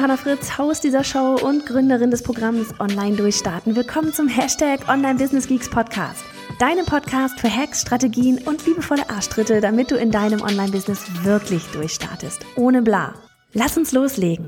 Johanna 0.00 0.16
Fritz, 0.16 0.56
Haus 0.56 0.80
dieser 0.80 1.04
Show 1.04 1.36
und 1.42 1.66
Gründerin 1.66 2.10
des 2.10 2.22
Programms 2.22 2.68
Online 2.80 3.16
Durchstarten. 3.16 3.76
Willkommen 3.76 4.14
zum 4.14 4.28
Hashtag 4.28 4.88
Online 4.88 5.16
Business 5.16 5.46
Geeks 5.46 5.68
Podcast. 5.68 6.24
Deinem 6.58 6.86
Podcast 6.86 7.38
für 7.38 7.54
Hacks, 7.54 7.82
Strategien 7.82 8.38
und 8.46 8.64
liebevolle 8.64 9.10
Arschtritte, 9.10 9.60
damit 9.60 9.90
du 9.90 9.96
in 9.96 10.10
deinem 10.10 10.40
Online-Business 10.40 11.22
wirklich 11.22 11.66
durchstartest. 11.72 12.46
Ohne 12.56 12.80
bla. 12.80 13.12
Lass 13.52 13.76
uns 13.76 13.92
loslegen. 13.92 14.46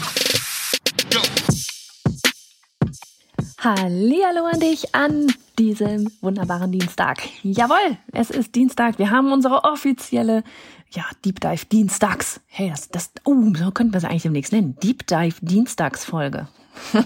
Hallihallo 3.59 4.47
an 4.47 4.59
dich 4.59 4.95
an 4.95 5.27
diesem 5.59 6.11
wunderbaren 6.23 6.73
Dienstag. 6.73 7.19
Jawohl, 7.43 7.99
es 8.13 8.31
ist 8.31 8.55
Dienstag. 8.55 8.99
Wir 8.99 9.11
haben 9.11 9.31
unsere 9.31 9.65
offizielle 9.65 10.45
ja, 10.93 11.05
Deep 11.25 11.41
Dive 11.41 11.65
Dienstags. 11.67 12.41
Hey, 12.47 12.71
das, 12.71 12.89
das, 12.91 13.11
oh, 13.25 13.53
so 13.55 13.71
könnten 13.71 13.95
wir 13.95 13.99
es 13.99 14.05
eigentlich 14.05 14.23
demnächst 14.23 14.53
nennen. 14.53 14.77
Deep 14.83 15.07
Dive 15.07 15.37
Dienstagsfolge. 15.41 16.49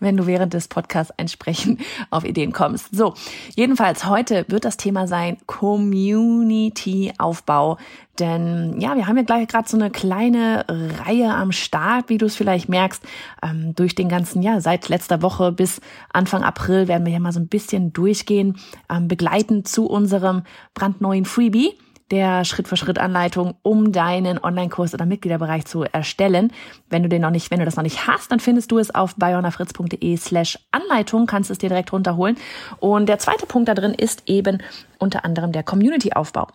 Wenn 0.00 0.16
du 0.16 0.26
während 0.26 0.52
des 0.52 0.66
Podcasts 0.66 1.14
entsprechend 1.16 1.80
auf 2.10 2.24
Ideen 2.24 2.50
kommst. 2.52 2.92
So, 2.94 3.14
jedenfalls 3.54 4.04
heute 4.04 4.44
wird 4.48 4.64
das 4.64 4.76
Thema 4.76 5.06
sein 5.06 5.38
Community-Aufbau. 5.46 7.78
Denn 8.18 8.80
ja, 8.80 8.96
wir 8.96 9.06
haben 9.06 9.16
ja 9.16 9.22
gleich 9.22 9.46
gerade 9.46 9.68
so 9.68 9.76
eine 9.76 9.90
kleine 9.90 10.64
Reihe 10.68 11.32
am 11.32 11.52
Start, 11.52 12.08
wie 12.08 12.18
du 12.18 12.26
es 12.26 12.34
vielleicht 12.34 12.68
merkst. 12.68 13.00
Ähm, 13.44 13.76
durch 13.76 13.94
den 13.94 14.08
ganzen, 14.08 14.42
ja, 14.42 14.60
seit 14.60 14.88
letzter 14.88 15.22
Woche 15.22 15.52
bis 15.52 15.80
Anfang 16.12 16.42
April 16.42 16.88
werden 16.88 17.06
wir 17.06 17.12
ja 17.12 17.20
mal 17.20 17.30
so 17.32 17.38
ein 17.38 17.46
bisschen 17.46 17.92
durchgehen, 17.92 18.56
ähm, 18.90 19.06
begleitend 19.06 19.68
zu 19.68 19.86
unserem 19.86 20.42
brandneuen 20.74 21.26
Freebie 21.26 21.78
der 22.10 22.44
Schritt-für-Schritt-Anleitung, 22.44 23.54
um 23.62 23.92
deinen 23.92 24.42
Online-Kurs 24.42 24.94
oder 24.94 25.06
Mitgliederbereich 25.06 25.66
zu 25.66 25.84
erstellen. 25.84 26.52
Wenn 26.88 27.02
du 27.02 27.08
den 27.08 27.22
noch 27.22 27.30
nicht, 27.30 27.50
wenn 27.50 27.58
du 27.58 27.64
das 27.64 27.76
noch 27.76 27.82
nicht 27.82 28.06
hast, 28.06 28.32
dann 28.32 28.40
findest 28.40 28.70
du 28.70 28.78
es 28.78 28.94
auf 28.94 29.14
bayonafritz.de 29.16 30.16
slash 30.16 30.58
Anleitung, 30.70 31.26
kannst 31.26 31.50
es 31.50 31.58
dir 31.58 31.68
direkt 31.68 31.92
runterholen. 31.92 32.36
Und 32.80 33.08
der 33.08 33.18
zweite 33.18 33.46
Punkt 33.46 33.68
da 33.68 33.74
drin 33.74 33.94
ist 33.94 34.22
eben 34.26 34.62
unter 34.98 35.24
anderem 35.24 35.52
der 35.52 35.62
Community-Aufbau. 35.62 36.48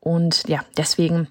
Und 0.00 0.46
ja, 0.48 0.60
deswegen 0.76 1.28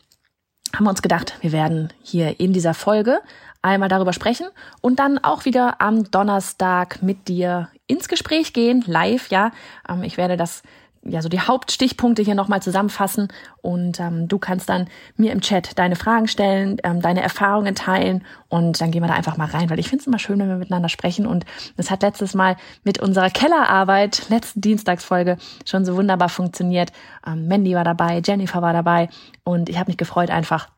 haben 0.75 0.85
wir 0.85 0.89
uns 0.89 1.01
gedacht, 1.01 1.37
wir 1.41 1.51
werden 1.51 1.91
hier 2.01 2.39
in 2.39 2.53
dieser 2.53 2.73
Folge 2.73 3.19
einmal 3.61 3.89
darüber 3.89 4.13
sprechen 4.13 4.47
und 4.81 4.99
dann 4.99 5.17
auch 5.19 5.45
wieder 5.45 5.81
am 5.81 6.09
Donnerstag 6.09 7.01
mit 7.03 7.27
dir 7.27 7.69
ins 7.87 8.07
Gespräch 8.07 8.53
gehen, 8.53 8.83
live, 8.87 9.29
ja. 9.29 9.51
Ähm, 9.87 10.03
ich 10.03 10.17
werde 10.17 10.37
das 10.37 10.63
ja 11.03 11.21
so 11.21 11.29
die 11.29 11.39
Hauptstichpunkte 11.39 12.21
hier 12.21 12.35
nochmal 12.35 12.61
zusammenfassen. 12.61 13.29
Und 13.61 13.99
ähm, 13.99 14.27
du 14.27 14.39
kannst 14.39 14.69
dann 14.69 14.87
mir 15.15 15.31
im 15.31 15.41
Chat 15.41 15.77
deine 15.77 15.95
Fragen 15.95 16.27
stellen, 16.27 16.77
ähm, 16.83 17.01
deine 17.01 17.21
Erfahrungen 17.21 17.75
teilen. 17.75 18.23
Und 18.49 18.81
dann 18.81 18.91
gehen 18.91 19.01
wir 19.01 19.07
da 19.07 19.15
einfach 19.15 19.37
mal 19.37 19.47
rein, 19.47 19.69
weil 19.69 19.79
ich 19.79 19.89
finde 19.89 20.01
es 20.01 20.07
immer 20.07 20.19
schön, 20.19 20.39
wenn 20.39 20.49
wir 20.49 20.57
miteinander 20.57 20.89
sprechen. 20.89 21.25
Und 21.25 21.45
das 21.77 21.89
hat 21.89 22.03
letztes 22.03 22.33
Mal 22.33 22.55
mit 22.83 22.99
unserer 22.99 23.29
Kellerarbeit, 23.29 24.29
letzten 24.29 24.61
Dienstagsfolge, 24.61 25.37
schon 25.65 25.85
so 25.85 25.95
wunderbar 25.95 26.29
funktioniert. 26.29 26.91
Ähm, 27.25 27.47
Mandy 27.47 27.75
war 27.75 27.83
dabei, 27.83 28.21
Jennifer 28.25 28.61
war 28.61 28.73
dabei. 28.73 29.09
Und 29.43 29.69
ich 29.69 29.77
habe 29.77 29.89
mich 29.89 29.97
gefreut 29.97 30.29
einfach 30.29 30.69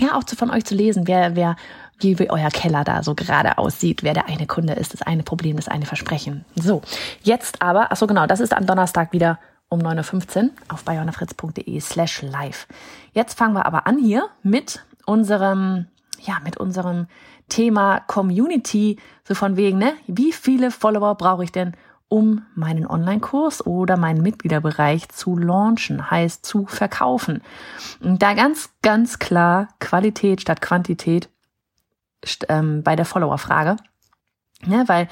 ja 0.00 0.16
auch 0.16 0.24
zu, 0.24 0.36
von 0.36 0.50
euch 0.50 0.64
zu 0.64 0.74
lesen, 0.74 1.06
wer 1.06 1.36
wer 1.36 1.56
wie, 2.00 2.30
euer 2.30 2.50
Keller 2.50 2.84
da 2.84 3.02
so 3.02 3.14
gerade 3.14 3.58
aussieht, 3.58 4.02
wer 4.02 4.14
der 4.14 4.26
eine 4.26 4.46
Kunde 4.46 4.74
ist, 4.74 4.92
das 4.92 5.02
eine 5.02 5.22
Problem, 5.22 5.56
das 5.56 5.68
eine 5.68 5.86
Versprechen. 5.86 6.44
So, 6.54 6.82
jetzt 7.22 7.62
aber, 7.62 7.88
ach 7.90 7.96
so 7.96 8.06
genau, 8.06 8.26
das 8.26 8.40
ist 8.40 8.52
am 8.52 8.66
Donnerstag 8.66 9.12
wieder 9.12 9.38
um 9.68 9.80
9.15 9.80 10.44
Uhr 10.44 10.50
auf 10.68 10.84
bayonafritz.de 10.84 11.80
slash 11.80 12.22
live. 12.22 12.66
Jetzt 13.12 13.38
fangen 13.38 13.54
wir 13.54 13.66
aber 13.66 13.86
an 13.86 13.98
hier 13.98 14.28
mit 14.42 14.84
unserem, 15.06 15.86
ja, 16.20 16.38
mit 16.44 16.56
unserem 16.56 17.06
Thema 17.48 18.00
Community, 18.00 18.98
so 19.26 19.34
von 19.34 19.56
wegen, 19.56 19.78
ne, 19.78 19.94
wie 20.06 20.32
viele 20.32 20.70
Follower 20.70 21.14
brauche 21.14 21.44
ich 21.44 21.52
denn, 21.52 21.72
um 22.08 22.42
meinen 22.54 22.86
Online-Kurs 22.86 23.66
oder 23.66 23.96
meinen 23.96 24.22
Mitgliederbereich 24.22 25.08
zu 25.08 25.36
launchen, 25.36 26.10
heißt 26.10 26.44
zu 26.44 26.66
verkaufen. 26.66 27.42
Und 28.00 28.22
da 28.22 28.34
ganz, 28.34 28.70
ganz 28.82 29.18
klar 29.18 29.68
Qualität 29.80 30.40
statt 30.40 30.60
Quantität 30.60 31.28
ähm, 32.48 32.82
bei 32.82 32.96
der 32.96 33.04
Follower-Frage. 33.04 33.76
Ja, 34.66 34.88
weil 34.88 35.08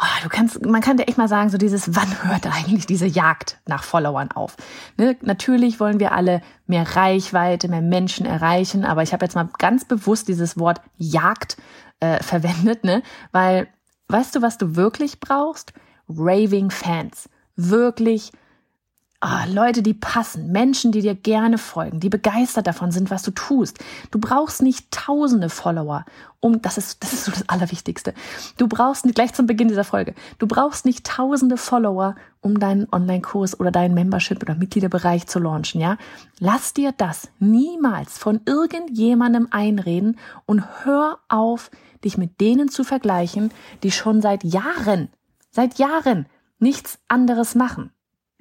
oh, 0.00 0.22
du 0.22 0.28
kannst, 0.28 0.64
man 0.64 0.80
kann 0.80 0.96
dir 0.96 1.08
echt 1.08 1.18
mal 1.18 1.28
sagen, 1.28 1.50
so 1.50 1.58
dieses, 1.58 1.94
wann 1.94 2.24
hört 2.24 2.46
eigentlich 2.46 2.86
diese 2.86 3.06
Jagd 3.06 3.58
nach 3.66 3.82
Followern 3.82 4.30
auf? 4.32 4.56
Ne? 4.96 5.16
Natürlich 5.22 5.80
wollen 5.80 6.00
wir 6.00 6.12
alle 6.12 6.42
mehr 6.66 6.96
Reichweite, 6.96 7.68
mehr 7.68 7.82
Menschen 7.82 8.26
erreichen, 8.26 8.84
aber 8.84 9.02
ich 9.02 9.12
habe 9.12 9.24
jetzt 9.24 9.34
mal 9.34 9.48
ganz 9.58 9.84
bewusst 9.84 10.28
dieses 10.28 10.58
Wort 10.58 10.80
Jagd 10.96 11.56
äh, 12.00 12.22
verwendet, 12.22 12.84
ne? 12.84 13.02
Weil, 13.30 13.68
weißt 14.08 14.34
du, 14.34 14.42
was 14.42 14.58
du 14.58 14.76
wirklich 14.76 15.20
brauchst? 15.20 15.72
Raving 16.08 16.70
Fans. 16.70 17.28
Wirklich 17.56 18.32
oh, 19.22 19.52
Leute, 19.52 19.82
die 19.82 19.94
passen, 19.94 20.50
Menschen, 20.50 20.92
die 20.92 21.00
dir 21.00 21.14
gerne 21.14 21.58
folgen, 21.58 22.00
die 22.00 22.08
begeistert 22.08 22.66
davon 22.66 22.90
sind, 22.90 23.10
was 23.10 23.22
du 23.22 23.30
tust. 23.30 23.78
Du 24.10 24.18
brauchst 24.18 24.62
nicht 24.62 24.90
tausende 24.90 25.48
Follower, 25.48 26.04
um, 26.40 26.60
das 26.60 26.76
ist, 26.76 27.02
das 27.02 27.12
ist 27.12 27.24
so 27.24 27.30
das 27.30 27.48
Allerwichtigste. 27.48 28.14
Du 28.58 28.66
brauchst 28.66 29.04
nicht, 29.04 29.14
gleich 29.14 29.32
zum 29.32 29.46
Beginn 29.46 29.68
dieser 29.68 29.84
Folge, 29.84 30.14
du 30.38 30.48
brauchst 30.48 30.84
nicht 30.84 31.06
tausende 31.06 31.56
Follower, 31.56 32.16
um 32.40 32.58
deinen 32.58 32.88
Online-Kurs 32.90 33.60
oder 33.60 33.70
deinen 33.70 33.94
Membership 33.94 34.42
oder 34.42 34.56
Mitgliederbereich 34.56 35.28
zu 35.28 35.38
launchen, 35.38 35.80
ja? 35.80 35.96
Lass 36.40 36.74
dir 36.74 36.92
das 36.92 37.28
niemals 37.38 38.18
von 38.18 38.40
irgendjemandem 38.44 39.46
einreden 39.52 40.18
und 40.44 40.84
hör 40.84 41.18
auf, 41.28 41.70
dich 42.04 42.18
mit 42.18 42.40
denen 42.40 42.68
zu 42.68 42.82
vergleichen, 42.82 43.52
die 43.84 43.92
schon 43.92 44.20
seit 44.20 44.42
Jahren, 44.42 45.08
seit 45.52 45.78
Jahren 45.78 46.26
nichts 46.58 46.98
anderes 47.06 47.54
machen. 47.54 47.92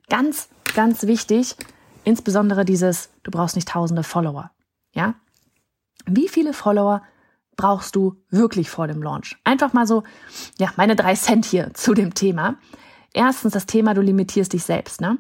Ganz 0.10 0.50
ganz 0.74 1.04
wichtig, 1.04 1.56
insbesondere 2.04 2.66
dieses, 2.66 3.10
du 3.24 3.32
brauchst 3.32 3.56
nicht 3.56 3.68
tausende 3.68 4.04
Follower. 4.04 4.52
Ja? 4.94 5.16
Wie 6.06 6.28
viele 6.28 6.54
Follower 6.54 7.02
brauchst 7.56 7.96
du 7.96 8.18
wirklich 8.30 8.70
vor 8.70 8.88
dem 8.88 9.04
Launch? 9.04 9.38
Einfach 9.44 9.74
mal 9.74 9.86
so, 9.86 10.04
ja, 10.58 10.72
meine 10.78 10.96
drei 10.96 11.16
Cent 11.16 11.46
hier 11.46 11.72
zu 11.74 11.94
dem 11.94 12.14
Thema. 12.14 12.56
Erstens 13.14 13.54
das 13.54 13.66
Thema, 13.66 13.94
du 13.94 14.02
limitierst 14.02 14.54
dich 14.54 14.64
selbst, 14.64 15.02
ne? 15.02 15.18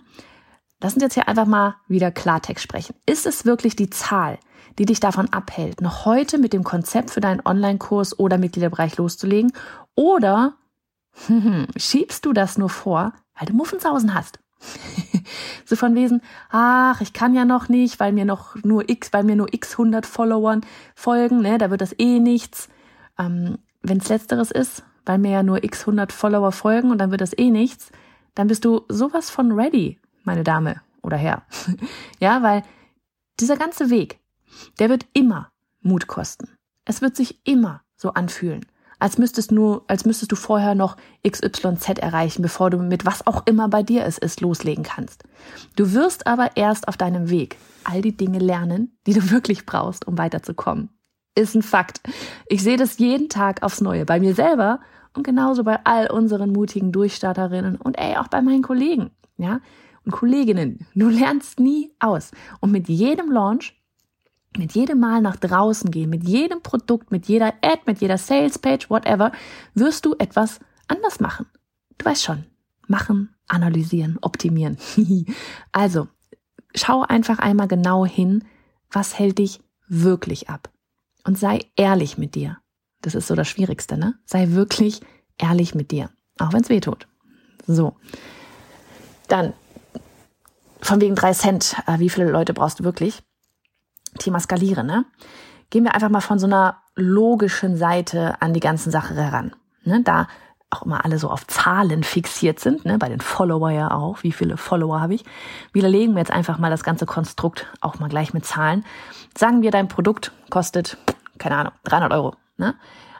Lass 0.83 0.95
uns 0.95 1.03
jetzt 1.03 1.13
hier 1.13 1.27
einfach 1.27 1.45
mal 1.45 1.75
wieder 1.87 2.09
Klartext 2.09 2.63
sprechen. 2.63 2.95
Ist 3.05 3.27
es 3.27 3.45
wirklich 3.45 3.75
die 3.75 3.91
Zahl, 3.91 4.39
die 4.79 4.85
dich 4.85 4.99
davon 4.99 5.31
abhält, 5.31 5.79
noch 5.79 6.05
heute 6.05 6.39
mit 6.39 6.53
dem 6.53 6.63
Konzept 6.63 7.11
für 7.11 7.21
deinen 7.21 7.45
Online-Kurs 7.45 8.17
oder 8.17 8.39
Mitgliederbereich 8.39 8.97
loszulegen? 8.97 9.53
Oder 9.93 10.55
schiebst 11.77 12.25
du 12.25 12.33
das 12.33 12.57
nur 12.57 12.69
vor, 12.69 13.13
weil 13.37 13.45
du 13.45 13.53
Muffensausen 13.53 14.15
hast? 14.15 14.39
So 15.65 15.75
von 15.75 15.95
Wesen, 15.95 16.21
ach, 16.49 17.01
ich 17.01 17.13
kann 17.13 17.33
ja 17.33 17.45
noch 17.45 17.69
nicht, 17.69 17.99
weil 17.99 18.11
mir 18.11 18.25
noch 18.25 18.55
nur 18.63 18.89
x, 18.89 19.13
weil 19.13 19.23
mir 19.23 19.35
nur 19.35 19.53
x 19.53 19.73
100 19.73 20.05
Followern 20.05 20.61
folgen, 20.95 21.41
ne, 21.41 21.57
da 21.57 21.69
wird 21.71 21.81
das 21.81 21.95
eh 21.97 22.19
nichts. 22.19 22.69
Ähm, 23.17 23.57
Wenn 23.81 23.97
es 23.97 24.09
letzteres 24.09 24.51
ist, 24.51 24.83
weil 25.05 25.17
mir 25.17 25.31
ja 25.31 25.43
nur 25.43 25.63
x 25.63 25.81
100 25.81 26.11
Follower 26.11 26.51
folgen 26.51 26.91
und 26.91 26.97
dann 26.97 27.11
wird 27.11 27.21
das 27.21 27.37
eh 27.37 27.49
nichts, 27.49 27.91
dann 28.35 28.47
bist 28.47 28.65
du 28.65 28.81
sowas 28.87 29.29
von 29.29 29.51
ready, 29.51 29.99
meine 30.23 30.43
Dame 30.43 30.81
oder 31.01 31.17
Herr. 31.17 31.43
ja, 32.19 32.41
weil 32.43 32.63
dieser 33.39 33.57
ganze 33.57 33.89
Weg, 33.89 34.19
der 34.79 34.89
wird 34.89 35.05
immer 35.13 35.51
Mut 35.81 36.07
kosten. 36.07 36.49
Es 36.85 37.01
wird 37.01 37.15
sich 37.15 37.39
immer 37.45 37.81
so 37.95 38.13
anfühlen 38.13 38.65
als 39.01 39.17
müsstest 39.17 39.51
nur, 39.51 39.83
als 39.87 40.05
müsstest 40.05 40.31
du 40.31 40.35
vorher 40.35 40.75
noch 40.75 40.95
XYZ 41.27 41.97
erreichen, 41.99 42.43
bevor 42.43 42.69
du 42.69 42.77
mit 42.77 43.03
was 43.03 43.25
auch 43.25 43.47
immer 43.47 43.67
bei 43.67 43.81
dir 43.81 44.05
es 44.05 44.19
ist, 44.19 44.41
loslegen 44.41 44.83
kannst. 44.83 45.23
Du 45.75 45.93
wirst 45.93 46.27
aber 46.27 46.51
erst 46.55 46.87
auf 46.87 46.97
deinem 46.97 47.29
Weg 47.31 47.57
all 47.83 48.03
die 48.03 48.15
Dinge 48.15 48.37
lernen, 48.37 48.95
die 49.07 49.13
du 49.13 49.31
wirklich 49.31 49.65
brauchst, 49.65 50.07
um 50.07 50.19
weiterzukommen. 50.19 50.89
Ist 51.33 51.55
ein 51.55 51.63
Fakt. 51.63 52.01
Ich 52.47 52.61
sehe 52.61 52.77
das 52.77 52.99
jeden 52.99 53.27
Tag 53.27 53.63
aufs 53.63 53.81
Neue. 53.81 54.05
Bei 54.05 54.19
mir 54.19 54.35
selber 54.35 54.81
und 55.15 55.23
genauso 55.23 55.63
bei 55.63 55.79
all 55.83 56.11
unseren 56.11 56.51
mutigen 56.51 56.91
Durchstarterinnen 56.91 57.77
und 57.77 57.97
ey, 57.97 58.17
auch 58.17 58.27
bei 58.27 58.41
meinen 58.41 58.61
Kollegen, 58.61 59.09
ja, 59.37 59.61
und 60.05 60.11
Kolleginnen. 60.11 60.85
Du 60.93 61.09
lernst 61.09 61.59
nie 61.59 61.91
aus. 61.99 62.31
Und 62.59 62.71
mit 62.71 62.87
jedem 62.87 63.31
Launch 63.31 63.80
mit 64.57 64.73
jedem 64.73 64.99
Mal 64.99 65.21
nach 65.21 65.37
draußen 65.37 65.91
gehen, 65.91 66.09
mit 66.09 66.27
jedem 66.27 66.61
Produkt, 66.61 67.11
mit 67.11 67.27
jeder 67.27 67.53
Ad, 67.61 67.81
mit 67.85 68.01
jeder 68.01 68.17
Salespage, 68.17 68.89
whatever, 68.89 69.31
wirst 69.73 70.05
du 70.05 70.15
etwas 70.19 70.59
anders 70.87 71.19
machen. 71.19 71.45
Du 71.97 72.05
weißt 72.05 72.23
schon. 72.23 72.45
Machen, 72.87 73.33
analysieren, 73.47 74.17
optimieren. 74.21 74.77
also, 75.71 76.09
schau 76.75 77.03
einfach 77.03 77.39
einmal 77.39 77.67
genau 77.67 78.05
hin, 78.05 78.43
was 78.89 79.17
hält 79.17 79.37
dich 79.37 79.61
wirklich 79.87 80.49
ab. 80.49 80.69
Und 81.23 81.37
sei 81.37 81.59
ehrlich 81.75 82.17
mit 82.17 82.35
dir. 82.35 82.57
Das 83.01 83.15
ist 83.15 83.27
so 83.27 83.35
das 83.35 83.47
Schwierigste, 83.47 83.97
ne? 83.97 84.15
Sei 84.25 84.49
wirklich 84.49 85.01
ehrlich 85.37 85.73
mit 85.73 85.91
dir. 85.91 86.09
Auch 86.39 86.53
wenn 86.53 86.61
es 86.61 86.69
weh 86.69 86.79
tut. 86.79 87.07
So. 87.67 87.95
Dann, 89.27 89.53
von 90.81 90.99
wegen 90.99 91.15
drei 91.15 91.33
Cent, 91.33 91.75
äh, 91.87 91.99
wie 91.99 92.09
viele 92.09 92.29
Leute 92.29 92.53
brauchst 92.53 92.79
du 92.79 92.83
wirklich? 92.83 93.23
Thema 94.19 94.39
Skalieren, 94.39 94.87
ne? 94.87 95.05
Gehen 95.69 95.83
wir 95.83 95.95
einfach 95.95 96.09
mal 96.09 96.21
von 96.21 96.39
so 96.39 96.47
einer 96.47 96.77
logischen 96.95 97.77
Seite 97.77 98.41
an 98.41 98.53
die 98.53 98.59
ganzen 98.59 98.91
Sache 98.91 99.15
heran. 99.15 99.55
Ne, 99.83 100.01
da 100.03 100.27
auch 100.69 100.83
immer 100.83 101.03
alle 101.03 101.19
so 101.19 101.29
auf 101.29 101.45
Zahlen 101.47 102.03
fixiert 102.03 102.59
sind, 102.59 102.85
ne, 102.85 102.97
bei 102.97 103.09
den 103.09 103.19
Follower 103.19 103.69
ja 103.71 103.91
auch, 103.91 104.23
wie 104.23 104.31
viele 104.31 104.57
Follower 104.57 105.01
habe 105.01 105.13
ich, 105.13 105.25
widerlegen 105.73 106.15
wir 106.15 106.19
jetzt 106.19 106.31
einfach 106.31 106.57
mal 106.57 106.69
das 106.69 106.83
ganze 106.83 107.05
Konstrukt 107.05 107.67
auch 107.81 107.99
mal 107.99 108.09
gleich 108.09 108.33
mit 108.33 108.45
Zahlen. 108.45 108.85
Sagen 109.37 109.61
wir, 109.61 109.71
dein 109.71 109.87
Produkt 109.87 110.31
kostet, 110.49 110.97
keine 111.37 111.57
Ahnung, 111.57 111.73
300 111.83 112.13
Euro. 112.13 112.35
Ne? 112.57 112.75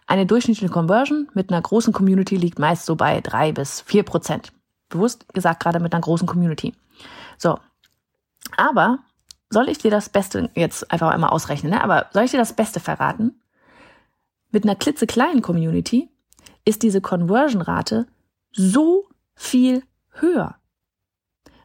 Eine 0.07 0.25
durchschnittliche 0.25 0.71
Conversion 0.71 1.29
mit 1.33 1.51
einer 1.51 1.61
großen 1.61 1.93
Community 1.93 2.35
liegt 2.37 2.59
meist 2.59 2.85
so 2.85 2.95
bei 2.95 3.21
drei 3.21 3.51
bis 3.51 3.81
vier 3.81 4.03
Prozent. 4.03 4.53
Bewusst 4.89 5.33
gesagt, 5.33 5.61
gerade 5.61 5.79
mit 5.79 5.93
einer 5.93 6.01
großen 6.01 6.27
Community. 6.27 6.73
So. 7.37 7.59
Aber 8.57 8.99
soll 9.51 9.69
ich 9.69 9.77
dir 9.77 9.91
das 9.91 10.09
Beste 10.09 10.49
jetzt 10.55 10.91
einfach 10.91 11.11
einmal 11.11 11.29
ausrechnen, 11.29 11.73
ne? 11.73 11.83
aber 11.83 12.07
soll 12.11 12.23
ich 12.23 12.31
dir 12.31 12.37
das 12.37 12.55
Beste 12.55 12.79
verraten? 12.79 13.39
Mit 14.49 14.63
einer 14.63 14.75
klitzekleinen 14.75 15.41
Community 15.41 16.09
ist 16.65 16.83
diese 16.83 17.01
Conversion-Rate 17.01 18.07
so 18.51 19.07
viel 19.35 19.83
höher, 20.11 20.55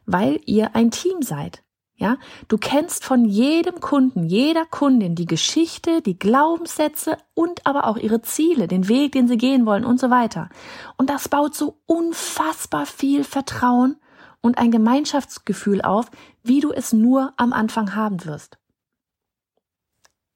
weil 0.05 0.39
ihr 0.45 0.75
ein 0.75 0.91
Team 0.91 1.21
seid. 1.21 1.63
Ja, 1.99 2.17
du 2.47 2.59
kennst 2.59 3.03
von 3.03 3.25
jedem 3.25 3.79
Kunden, 3.79 4.23
jeder 4.23 4.65
Kundin 4.65 5.15
die 5.15 5.25
Geschichte, 5.25 6.03
die 6.03 6.19
Glaubenssätze 6.19 7.17
und 7.33 7.65
aber 7.65 7.87
auch 7.87 7.97
ihre 7.97 8.21
Ziele, 8.21 8.67
den 8.67 8.87
Weg, 8.87 9.13
den 9.13 9.27
sie 9.27 9.37
gehen 9.37 9.65
wollen 9.65 9.83
und 9.83 9.99
so 9.99 10.11
weiter. 10.11 10.49
Und 10.97 11.09
das 11.09 11.27
baut 11.27 11.55
so 11.55 11.79
unfassbar 11.87 12.85
viel 12.85 13.23
Vertrauen 13.23 13.97
und 14.47 14.57
ein 14.57 14.71
Gemeinschaftsgefühl 14.71 15.81
auf, 15.81 16.09
wie 16.41 16.61
du 16.61 16.71
es 16.71 16.93
nur 16.93 17.33
am 17.37 17.53
Anfang 17.53 17.95
haben 17.95 18.25
wirst. 18.25 18.57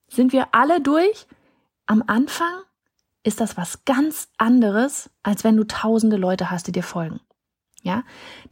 Sind 0.07 0.33
wir 0.33 0.53
alle 0.53 0.81
durch? 0.81 1.25
Am 1.85 2.03
Anfang 2.05 2.53
ist 3.23 3.39
das 3.39 3.57
was 3.57 3.85
ganz 3.85 4.29
anderes, 4.37 5.09
als 5.23 5.43
wenn 5.43 5.57
du 5.57 5.65
tausende 5.65 6.17
Leute 6.17 6.51
hast, 6.51 6.67
die 6.67 6.71
dir 6.71 6.83
folgen. 6.83 7.21
Ja? 7.81 8.03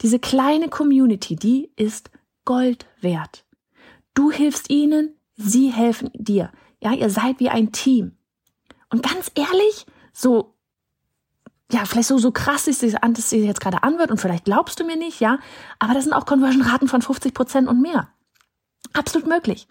Diese 0.02 0.20
kleine 0.20 0.70
Community, 0.70 1.36
die 1.36 1.72
ist 1.76 2.10
Gold 2.46 2.88
wert. 3.02 3.46
Du 4.14 4.32
hilfst 4.32 4.70
ihnen, 4.70 5.16
sie 5.36 5.70
helfen 5.70 6.10
dir. 6.14 6.52
Ja, 6.82 6.94
ihr 6.94 7.10
seid 7.10 7.40
wie 7.40 7.50
ein 7.50 7.72
Team. 7.72 8.18
Und 8.90 9.04
ganz 9.04 9.30
ehrlich, 9.36 9.86
so, 10.14 10.56
ja, 11.72 11.86
vielleicht 11.86 12.08
so, 12.08 12.18
so 12.18 12.32
krass 12.32 12.68
ist 12.68 12.84
es, 12.84 12.96
das 13.00 13.30
sich 13.30 13.44
jetzt 13.44 13.62
gerade 13.62 13.84
anwirkt 13.84 14.12
und 14.12 14.20
vielleicht 14.20 14.46
glaubst 14.46 14.80
du 14.80 14.84
mir 14.84 14.98
nicht, 14.98 15.20
ja, 15.20 15.40
aber 15.78 15.94
das 15.94 16.04
sind 16.04 16.14
auch 16.14 16.26
Conversion-Raten 16.26 16.88
von 16.88 17.02
50 17.02 17.34
Prozent 17.34 17.68
und 17.68 17.82
mehr. 17.82 18.10
Absolut 18.94 19.28
möglich. 19.28 19.68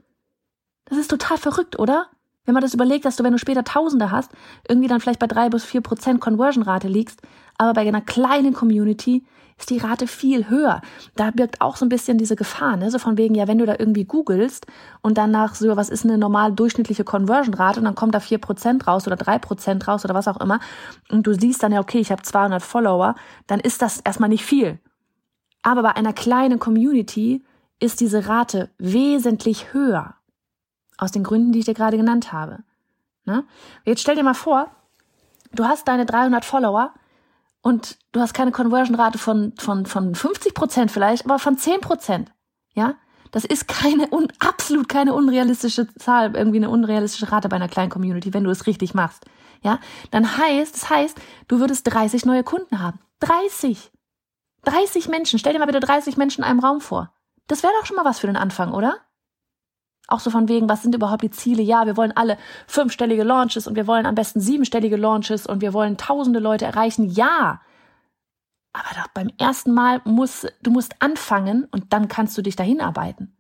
Das 0.85 0.97
ist 0.97 1.11
total 1.11 1.39
verrückt, 1.39 1.79
oder? 1.79 2.07
Wenn 2.45 2.55
man 2.55 2.63
das 2.63 2.73
überlegt, 2.73 3.05
dass 3.05 3.17
du, 3.17 3.25
wenn 3.25 3.33
du 3.33 3.39
später 3.39 3.65
Tausende 3.65 4.11
hast, 4.11 4.31
irgendwie 4.69 4.89
dann 4.89 5.01
vielleicht 5.01 5.19
bei 5.19 5.27
drei 5.27 5.51
bis 5.51 5.65
vier 5.65 5.81
Prozent 5.81 6.21
Conversion-Rate 6.21 6.89
liegst, 6.89 7.21
aber 7.59 7.75
bei 7.75 7.87
einer 7.87 8.01
kleinen 8.01 8.55
Community 8.55 9.27
ist 9.59 9.71
die 9.71 9.79
Rate 9.79 10.07
viel 10.07 10.49
höher. 10.49 10.81
Da 11.17 11.31
birgt 11.31 11.61
auch 11.61 11.77
so 11.77 11.85
ein 11.85 11.89
bisschen 11.89 12.17
diese 12.17 12.37
Gefahr, 12.37 12.77
ne? 12.77 12.91
So 12.91 12.99
von 12.99 13.19
wegen, 13.19 13.35
ja, 13.35 13.49
wenn 13.49 13.59
du 13.59 13.67
da 13.67 13.75
irgendwie 13.79 14.05
googelst 14.05 14.67
und 15.03 15.19
danach 15.19 15.55
so, 15.55 15.77
was 15.77 15.89
ist 15.89 16.05
eine 16.05 16.17
normal 16.17 16.53
durchschnittliche 16.53 17.05
Conversion-Rate 17.05 17.81
und 17.81 17.85
dann 17.85 17.95
kommt 17.95 18.15
da 18.15 18.21
vier 18.21 18.39
Prozent 18.39 18.87
raus 18.87 19.07
oder 19.07 19.17
drei 19.17 19.39
Prozent 19.39 19.87
raus 19.89 20.05
oder 20.05 20.15
was 20.15 20.29
auch 20.29 20.41
immer 20.41 20.61
und 21.11 21.27
du 21.27 21.35
siehst 21.35 21.63
dann 21.63 21.73
ja, 21.73 21.81
okay, 21.81 21.99
ich 21.99 22.13
habe 22.13 22.23
200 22.23 22.63
Follower, 22.63 23.15
dann 23.47 23.61
ist 23.61 23.83
das 23.83 24.01
erstmal 24.01 24.29
nicht 24.29 24.45
viel. 24.45 24.79
Aber 25.63 25.83
bei 25.83 25.97
einer 25.97 26.13
kleinen 26.13 26.59
Community 26.59 27.45
ist 27.81 28.01
diese 28.01 28.29
Rate 28.29 28.71
wesentlich 28.79 29.73
höher. 29.73 30.15
Aus 30.97 31.13
den 31.13 31.23
Gründen, 31.23 31.53
die 31.53 31.61
ich 31.61 31.65
dir 31.65 31.75
gerade 31.75 31.97
genannt 31.97 32.33
habe. 32.33 32.61
Ne? 33.25 33.45
Jetzt 33.85 34.01
stell 34.01 34.17
dir 34.17 34.25
mal 34.25 34.35
vor, 34.35 34.71
du 35.53 35.65
hast 35.65 35.87
deine 35.87 36.07
300 36.07 36.45
Follower 36.45 36.93
und 37.63 37.99
du 38.13 38.21
hast 38.21 38.35
keine 38.35 38.53
Conversion-Rate 38.53 39.19
von, 39.19 39.55
von, 39.59 39.87
von 39.87 40.15
50 40.15 40.55
Prozent 40.55 40.91
vielleicht, 40.91 41.25
aber 41.25 41.39
von 41.39 41.59
10 41.59 41.81
Prozent. 41.81 42.33
Ja? 42.75 42.95
Das 43.31 43.45
ist 43.45 43.69
keine, 43.69 44.09
un, 44.11 44.29
absolut 44.39 44.89
keine 44.89 45.15
unrealistische 45.15 45.93
Zahl, 45.95 46.35
irgendwie 46.35 46.59
eine 46.59 46.71
unrealistische 46.71 47.31
Rate 47.31 47.49
bei 47.49 47.57
einer 47.57 47.69
kleinen 47.69 47.91
Community, 47.91 48.33
wenn 48.33 48.45
du 48.45 48.51
es 48.51 48.67
richtig 48.67 48.95
machst. 48.95 49.25
Ja? 49.63 49.81
Dann 50.11 50.39
heißt, 50.39 50.75
das 50.75 50.91
heißt, 50.91 51.21
du 51.49 51.61
würdest 51.61 51.93
30 51.93 52.25
neue 52.25 52.45
Kunden 52.45 52.81
haben. 52.81 53.01
30! 53.21 53.91
30 54.65 55.09
Menschen. 55.09 55.39
Stell 55.39 55.53
dir 55.53 55.59
mal 55.59 55.67
bitte 55.67 55.81
30 55.81 56.17
Menschen 56.17 56.43
in 56.43 56.51
einem 56.51 56.61
Raum 56.61 56.81
vor. 56.81 57.13
Das 57.47 57.63
wäre 57.63 57.73
doch 57.79 57.87
schon 57.87 57.97
mal 57.97 58.05
was 58.05 58.19
für 58.19 58.27
den 58.27 58.37
Anfang, 58.37 58.73
oder? 58.73 58.99
Auch 60.09 60.21
so 60.21 60.31
von 60.31 60.49
wegen, 60.49 60.71
was 60.71 60.83
sind 60.83 60.95
überhaupt 60.95 61.23
die 61.23 61.31
Ziele? 61.31 61.63
Ja, 61.63 61.85
wir 61.85 61.99
wollen 61.99 62.17
alle 62.17 62.39
fünfstellige 62.67 63.25
Launches 63.25 63.67
und 63.67 63.77
wir 63.77 63.87
wollen 63.87 64.07
am 64.07 64.15
besten 64.15 64.41
siebenstellige 64.41 64.97
Launches 64.97 65.47
und 65.47 65.61
wir 65.61 65.75
wollen 65.75 65.99
tausende 65.99 66.41
Leute 66.41 66.65
erreichen. 66.65 67.11
Ja. 67.11 67.61
Aber 68.73 68.89
doch 68.97 69.09
beim 69.13 69.31
ersten 69.39 69.73
Mal 69.75 70.01
muss, 70.05 70.47
du 70.63 70.71
musst 70.71 71.01
anfangen 71.01 71.69
und 71.71 71.93
dann 71.93 72.09
kannst 72.09 72.39
du 72.39 72.43
dich 72.43 72.57
dahin 72.57 72.81
arbeiten. 72.81 73.37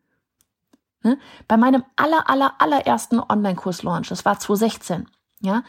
Ne? 1.02 1.18
Bei 1.46 1.56
meinem 1.56 1.84
aller, 1.96 2.28
aller, 2.28 2.54
allerersten 2.58 3.18
Online-Kurs-Launch, 3.18 4.08
das 4.08 4.26
war 4.26 4.38
2016, 4.38 5.08
ja, 5.40 5.62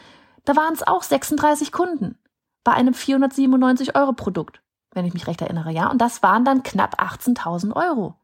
da 0.44 0.56
waren 0.56 0.74
es 0.74 0.86
auch 0.86 1.02
36 1.02 1.72
Kunden 1.72 2.18
bei 2.62 2.72
einem 2.72 2.92
497 2.92 3.96
Euro 3.96 4.12
Produkt, 4.12 4.60
wenn 4.92 5.06
ich 5.06 5.14
mich 5.14 5.26
recht 5.26 5.40
erinnere, 5.40 5.70
ja. 5.70 5.88
Und 5.90 5.98
das 5.98 6.22
waren 6.22 6.44
dann 6.44 6.62
knapp 6.62 7.00
18.000 7.00 7.74
Euro 7.74 8.16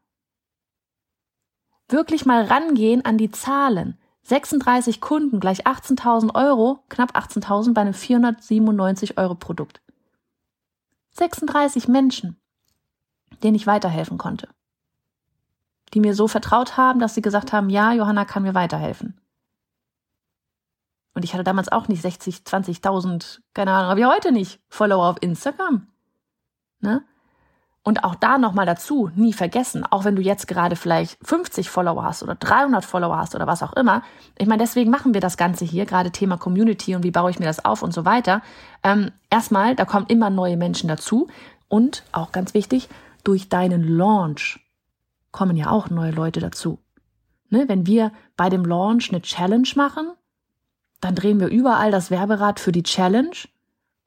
wirklich 1.88 2.26
mal 2.26 2.44
rangehen 2.44 3.04
an 3.04 3.18
die 3.18 3.30
Zahlen. 3.30 3.98
36 4.24 5.00
Kunden 5.00 5.38
gleich 5.38 5.66
18.000 5.66 6.34
Euro, 6.34 6.80
knapp 6.88 7.16
18.000 7.16 7.74
bei 7.74 7.82
einem 7.82 7.94
497 7.94 9.18
Euro 9.18 9.36
Produkt. 9.36 9.80
36 11.12 11.88
Menschen, 11.88 12.36
denen 13.42 13.54
ich 13.54 13.66
weiterhelfen 13.66 14.18
konnte. 14.18 14.48
Die 15.94 16.00
mir 16.00 16.14
so 16.14 16.26
vertraut 16.26 16.76
haben, 16.76 16.98
dass 16.98 17.14
sie 17.14 17.22
gesagt 17.22 17.52
haben, 17.52 17.70
ja, 17.70 17.92
Johanna 17.92 18.24
kann 18.24 18.42
mir 18.42 18.54
weiterhelfen. 18.54 19.20
Und 21.14 21.24
ich 21.24 21.32
hatte 21.32 21.44
damals 21.44 21.70
auch 21.70 21.88
nicht 21.88 22.02
60, 22.02 22.38
20.000, 22.38 23.40
keine 23.54 23.72
Ahnung, 23.72 23.90
habe 23.90 24.00
ich 24.00 24.06
heute 24.06 24.32
nicht, 24.32 24.60
Follower 24.68 25.06
auf 25.06 25.22
Instagram. 25.22 25.86
Ne? 26.80 27.02
Und 27.86 28.02
auch 28.02 28.16
da 28.16 28.36
nochmal 28.36 28.66
dazu, 28.66 29.12
nie 29.14 29.32
vergessen, 29.32 29.84
auch 29.88 30.04
wenn 30.04 30.16
du 30.16 30.22
jetzt 30.22 30.48
gerade 30.48 30.74
vielleicht 30.74 31.24
50 31.24 31.70
Follower 31.70 32.02
hast 32.02 32.24
oder 32.24 32.34
300 32.34 32.84
Follower 32.84 33.16
hast 33.16 33.36
oder 33.36 33.46
was 33.46 33.62
auch 33.62 33.74
immer. 33.74 34.02
Ich 34.36 34.48
meine, 34.48 34.60
deswegen 34.60 34.90
machen 34.90 35.14
wir 35.14 35.20
das 35.20 35.36
Ganze 35.36 35.64
hier, 35.64 35.86
gerade 35.86 36.10
Thema 36.10 36.36
Community 36.36 36.96
und 36.96 37.04
wie 37.04 37.12
baue 37.12 37.30
ich 37.30 37.38
mir 37.38 37.44
das 37.44 37.64
auf 37.64 37.84
und 37.84 37.94
so 37.94 38.04
weiter. 38.04 38.42
Ähm, 38.82 39.12
erstmal, 39.30 39.76
da 39.76 39.84
kommen 39.84 40.06
immer 40.08 40.30
neue 40.30 40.56
Menschen 40.56 40.88
dazu 40.88 41.28
und 41.68 42.02
auch 42.10 42.32
ganz 42.32 42.54
wichtig, 42.54 42.88
durch 43.22 43.48
deinen 43.50 43.84
Launch 43.84 44.58
kommen 45.30 45.54
ja 45.56 45.70
auch 45.70 45.88
neue 45.88 46.10
Leute 46.10 46.40
dazu. 46.40 46.80
Ne? 47.50 47.66
Wenn 47.68 47.86
wir 47.86 48.10
bei 48.36 48.48
dem 48.48 48.64
Launch 48.64 49.10
eine 49.10 49.22
Challenge 49.22 49.68
machen, 49.76 50.10
dann 51.00 51.14
drehen 51.14 51.38
wir 51.38 51.46
überall 51.46 51.92
das 51.92 52.10
Werberad 52.10 52.58
für 52.58 52.72
die 52.72 52.82
Challenge. 52.82 53.36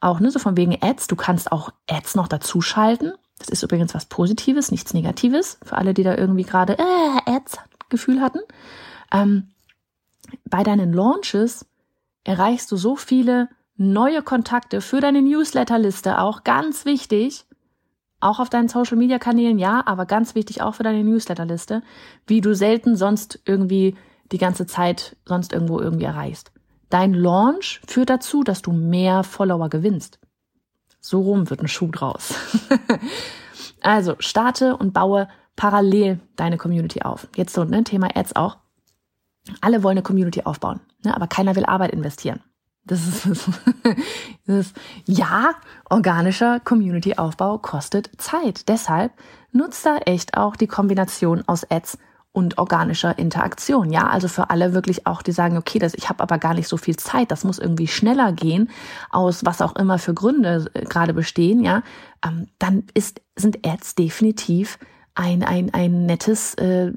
Auch 0.01 0.19
ne, 0.19 0.31
so 0.31 0.39
von 0.39 0.57
wegen 0.57 0.77
Ads. 0.81 1.07
Du 1.07 1.15
kannst 1.15 1.53
auch 1.53 1.69
Ads 1.89 2.15
noch 2.15 2.27
dazu 2.27 2.59
schalten. 2.59 3.13
Das 3.39 3.49
ist 3.49 3.63
übrigens 3.63 3.95
was 3.95 4.05
Positives, 4.05 4.71
nichts 4.71 4.93
Negatives, 4.93 5.57
für 5.63 5.77
alle, 5.77 5.93
die 5.93 6.03
da 6.03 6.15
irgendwie 6.15 6.43
gerade 6.43 6.77
äh, 6.77 7.31
Ads-Gefühl 7.31 8.21
hatten. 8.21 8.39
Ähm, 9.11 9.49
bei 10.45 10.63
deinen 10.63 10.93
Launches 10.93 11.65
erreichst 12.23 12.71
du 12.71 12.77
so 12.77 12.95
viele 12.95 13.49
neue 13.75 14.21
Kontakte 14.21 14.81
für 14.81 14.99
deine 14.99 15.21
Newsletterliste, 15.21 16.19
auch 16.19 16.43
ganz 16.43 16.85
wichtig, 16.85 17.45
auch 18.19 18.39
auf 18.39 18.49
deinen 18.49 18.67
Social-Media-Kanälen, 18.67 19.57
ja, 19.57 19.81
aber 19.85 20.05
ganz 20.05 20.35
wichtig 20.35 20.61
auch 20.61 20.75
für 20.75 20.83
deine 20.83 21.03
Newsletterliste, 21.03 21.81
wie 22.27 22.41
du 22.41 22.53
selten 22.53 22.97
sonst 22.97 23.39
irgendwie 23.45 23.95
die 24.31 24.37
ganze 24.37 24.65
Zeit 24.65 25.15
sonst 25.25 25.53
irgendwo 25.53 25.79
irgendwie 25.79 26.05
erreichst. 26.05 26.51
Dein 26.89 27.13
Launch 27.13 27.81
führt 27.87 28.09
dazu, 28.09 28.43
dass 28.43 28.61
du 28.61 28.71
mehr 28.71 29.23
Follower 29.23 29.69
gewinnst. 29.69 30.19
So 30.99 31.21
rum 31.21 31.49
wird 31.49 31.61
ein 31.61 31.67
Schuh 31.67 31.91
draus. 31.91 32.33
also 33.81 34.15
starte 34.19 34.75
und 34.77 34.93
baue 34.93 35.27
parallel 35.55 36.19
deine 36.35 36.57
Community 36.57 37.01
auf. 37.01 37.27
Jetzt 37.35 37.53
so, 37.53 37.63
ne, 37.63 37.83
Thema 37.83 38.15
Ads 38.15 38.35
auch. 38.35 38.57
Alle 39.61 39.83
wollen 39.83 39.97
eine 39.97 40.03
Community 40.03 40.43
aufbauen, 40.43 40.79
ne, 41.03 41.15
aber 41.15 41.27
keiner 41.27 41.55
will 41.55 41.65
Arbeit 41.65 41.91
investieren. 41.91 42.41
Das 42.85 43.07
ist, 43.07 43.27
das 44.47 44.67
ist, 44.67 44.75
ja, 45.05 45.51
organischer 45.89 46.59
Community-Aufbau 46.59 47.59
kostet 47.59 48.09
Zeit. 48.17 48.67
Deshalb 48.67 49.13
nutzt 49.51 49.85
da 49.85 49.97
echt 49.97 50.35
auch 50.37 50.55
die 50.55 50.67
Kombination 50.67 51.43
aus 51.47 51.69
Ads 51.69 51.99
und 52.31 52.57
organischer 52.57 53.17
Interaktion. 53.17 53.91
Ja, 53.91 54.07
also 54.07 54.27
für 54.27 54.49
alle 54.49 54.73
wirklich 54.73 55.07
auch, 55.07 55.21
die 55.21 55.31
sagen, 55.31 55.57
okay, 55.57 55.79
das, 55.79 55.93
ich 55.95 56.09
habe 56.09 56.21
aber 56.21 56.37
gar 56.37 56.53
nicht 56.53 56.67
so 56.67 56.77
viel 56.77 56.95
Zeit, 56.95 57.31
das 57.31 57.43
muss 57.43 57.59
irgendwie 57.59 57.87
schneller 57.87 58.31
gehen, 58.33 58.69
aus 59.09 59.45
was 59.45 59.61
auch 59.61 59.75
immer 59.75 59.97
für 59.97 60.13
Gründe 60.13 60.69
äh, 60.73 60.85
gerade 60.85 61.13
bestehen, 61.13 61.63
ja, 61.63 61.81
ähm, 62.25 62.47
dann 62.59 62.83
ist, 62.93 63.21
sind 63.35 63.65
Ads 63.65 63.95
definitiv 63.95 64.77
ein, 65.15 65.43
ein, 65.43 65.73
ein 65.73 66.05
nettes, 66.05 66.53
äh, 66.55 66.93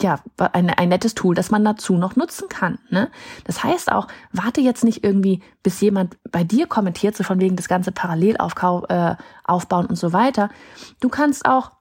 ja, 0.00 0.18
ein, 0.38 0.70
ein 0.70 0.88
nettes 0.88 1.14
Tool, 1.14 1.34
das 1.34 1.50
man 1.50 1.62
dazu 1.62 1.98
noch 1.98 2.16
nutzen 2.16 2.48
kann. 2.48 2.78
Ne? 2.88 3.10
Das 3.44 3.62
heißt 3.62 3.92
auch, 3.92 4.08
warte 4.32 4.62
jetzt 4.62 4.82
nicht 4.82 5.04
irgendwie, 5.04 5.42
bis 5.62 5.80
jemand 5.82 6.16
bei 6.32 6.42
dir 6.42 6.66
kommentiert, 6.66 7.16
so 7.16 7.22
von 7.22 7.38
wegen 7.38 7.56
das 7.56 7.68
ganze 7.68 7.92
Parallelaufbau 7.92 8.86
äh, 8.86 9.16
aufbauen 9.44 9.86
und 9.86 9.96
so 9.96 10.14
weiter. 10.14 10.48
Du 11.00 11.10
kannst 11.10 11.44
auch 11.44 11.72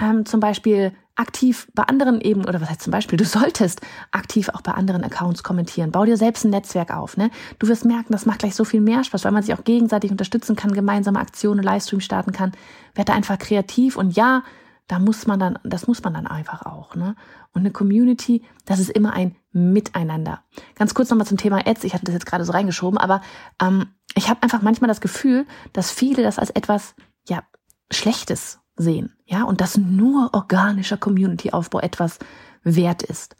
ähm, 0.00 0.26
zum 0.26 0.40
Beispiel 0.40 0.92
aktiv 1.16 1.66
bei 1.74 1.82
anderen 1.84 2.20
eben, 2.20 2.44
oder 2.44 2.60
was 2.60 2.70
heißt 2.70 2.82
zum 2.82 2.90
Beispiel, 2.90 3.16
du 3.16 3.24
solltest 3.24 3.80
aktiv 4.12 4.50
auch 4.50 4.60
bei 4.60 4.72
anderen 4.72 5.02
Accounts 5.02 5.42
kommentieren. 5.42 5.90
Bau 5.90 6.04
dir 6.04 6.16
selbst 6.16 6.44
ein 6.44 6.50
Netzwerk 6.50 6.94
auf. 6.94 7.16
Ne? 7.16 7.30
Du 7.58 7.68
wirst 7.68 7.84
merken, 7.84 8.12
das 8.12 8.26
macht 8.26 8.40
gleich 8.40 8.54
so 8.54 8.64
viel 8.64 8.80
mehr 8.80 9.02
Spaß, 9.02 9.24
weil 9.24 9.32
man 9.32 9.42
sich 9.42 9.54
auch 9.54 9.64
gegenseitig 9.64 10.10
unterstützen 10.10 10.56
kann, 10.56 10.72
gemeinsame 10.72 11.18
Aktionen, 11.18 11.62
Livestream 11.62 12.00
starten 12.00 12.32
kann. 12.32 12.52
Werde 12.94 13.14
einfach 13.14 13.38
kreativ 13.38 13.96
und 13.96 14.14
ja, 14.14 14.42
da 14.88 14.98
muss 14.98 15.26
man 15.26 15.40
dann, 15.40 15.58
das 15.64 15.88
muss 15.88 16.02
man 16.04 16.14
dann 16.14 16.26
einfach 16.26 16.64
auch. 16.64 16.94
Ne? 16.94 17.16
Und 17.52 17.62
eine 17.62 17.72
Community, 17.72 18.42
das 18.66 18.78
ist 18.78 18.90
immer 18.90 19.14
ein 19.14 19.34
Miteinander. 19.52 20.42
Ganz 20.76 20.94
kurz 20.94 21.10
nochmal 21.10 21.26
zum 21.26 21.38
Thema 21.38 21.66
Ads. 21.66 21.84
Ich 21.84 21.94
hatte 21.94 22.04
das 22.04 22.14
jetzt 22.14 22.26
gerade 22.26 22.44
so 22.44 22.52
reingeschoben, 22.52 22.98
aber 22.98 23.22
ähm, 23.60 23.86
ich 24.14 24.28
habe 24.28 24.42
einfach 24.42 24.62
manchmal 24.62 24.88
das 24.88 25.00
Gefühl, 25.00 25.46
dass 25.72 25.90
viele 25.90 26.22
das 26.22 26.38
als 26.38 26.50
etwas 26.50 26.94
ja 27.28 27.42
Schlechtes 27.90 28.60
sehen, 28.76 29.16
ja, 29.24 29.44
und 29.44 29.60
dass 29.60 29.76
nur 29.76 30.30
organischer 30.32 30.96
Community-Aufbau 30.96 31.80
etwas 31.80 32.18
wert 32.62 33.02
ist. 33.02 33.36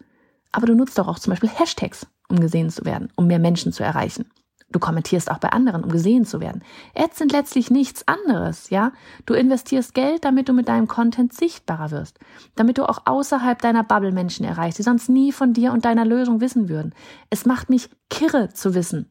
Aber 0.52 0.66
du 0.66 0.74
nutzt 0.74 0.98
doch 0.98 1.08
auch 1.08 1.18
zum 1.18 1.32
Beispiel 1.32 1.50
Hashtags, 1.50 2.06
um 2.28 2.40
gesehen 2.40 2.70
zu 2.70 2.84
werden, 2.84 3.12
um 3.16 3.26
mehr 3.26 3.38
Menschen 3.38 3.72
zu 3.72 3.82
erreichen. 3.82 4.30
Du 4.70 4.80
kommentierst 4.80 5.30
auch 5.30 5.38
bei 5.38 5.50
anderen, 5.50 5.84
um 5.84 5.92
gesehen 5.92 6.24
zu 6.24 6.40
werden. 6.40 6.64
Ads 6.94 7.18
sind 7.18 7.32
letztlich 7.32 7.70
nichts 7.70 8.06
anderes, 8.08 8.68
ja? 8.70 8.92
Du 9.24 9.34
investierst 9.34 9.94
Geld, 9.94 10.24
damit 10.24 10.48
du 10.48 10.52
mit 10.52 10.66
deinem 10.66 10.88
Content 10.88 11.32
sichtbarer 11.32 11.92
wirst. 11.92 12.18
Damit 12.56 12.78
du 12.78 12.88
auch 12.88 13.02
außerhalb 13.04 13.62
deiner 13.62 13.84
Bubble 13.84 14.10
Menschen 14.10 14.44
erreichst, 14.44 14.78
die 14.80 14.82
sonst 14.82 15.08
nie 15.08 15.30
von 15.30 15.52
dir 15.52 15.72
und 15.72 15.84
deiner 15.84 16.04
Lösung 16.04 16.40
wissen 16.40 16.68
würden. 16.68 16.94
Es 17.30 17.46
macht 17.46 17.70
mich 17.70 17.90
kirre 18.10 18.48
zu 18.52 18.74
wissen, 18.74 19.08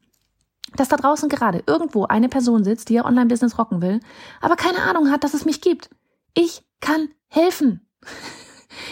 dass 0.76 0.88
da 0.88 0.96
draußen 0.96 1.30
gerade 1.30 1.62
irgendwo 1.66 2.04
eine 2.04 2.28
Person 2.28 2.62
sitzt, 2.62 2.90
die 2.90 2.94
ihr 2.94 3.06
Online-Business 3.06 3.58
rocken 3.58 3.80
will, 3.80 4.00
aber 4.42 4.56
keine 4.56 4.82
Ahnung 4.82 5.10
hat, 5.10 5.24
dass 5.24 5.32
es 5.32 5.46
mich 5.46 5.62
gibt. 5.62 5.88
Ich 6.36 6.62
kann 6.80 7.08
helfen. 7.28 7.88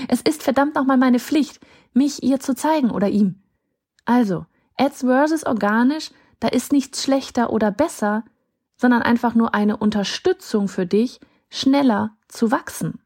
Es 0.09 0.23
ist 0.23 0.43
verdammt 0.43 0.75
nochmal 0.75 0.97
meine 0.97 1.21
Pflicht, 1.21 1.61
mich 1.93 2.23
ihr 2.23 2.41
zu 2.41 2.55
zeigen 2.55 2.91
oder 2.91 3.11
ihm. 3.11 3.43
Also, 4.07 4.47
Ads 4.77 5.03
versus 5.03 5.45
organisch 5.47 6.11
da 6.45 6.51
ist 6.51 6.73
nichts 6.73 7.03
schlechter 7.03 7.51
oder 7.55 7.71
besser, 7.71 8.23
sondern 8.77 9.01
einfach 9.01 9.35
nur 9.35 9.55
eine 9.55 9.79
Unterstützung 9.79 10.69
für 10.69 10.85
dich, 10.85 11.19
schneller 11.49 12.19
zu 12.29 12.51
wachsen. 12.51 13.01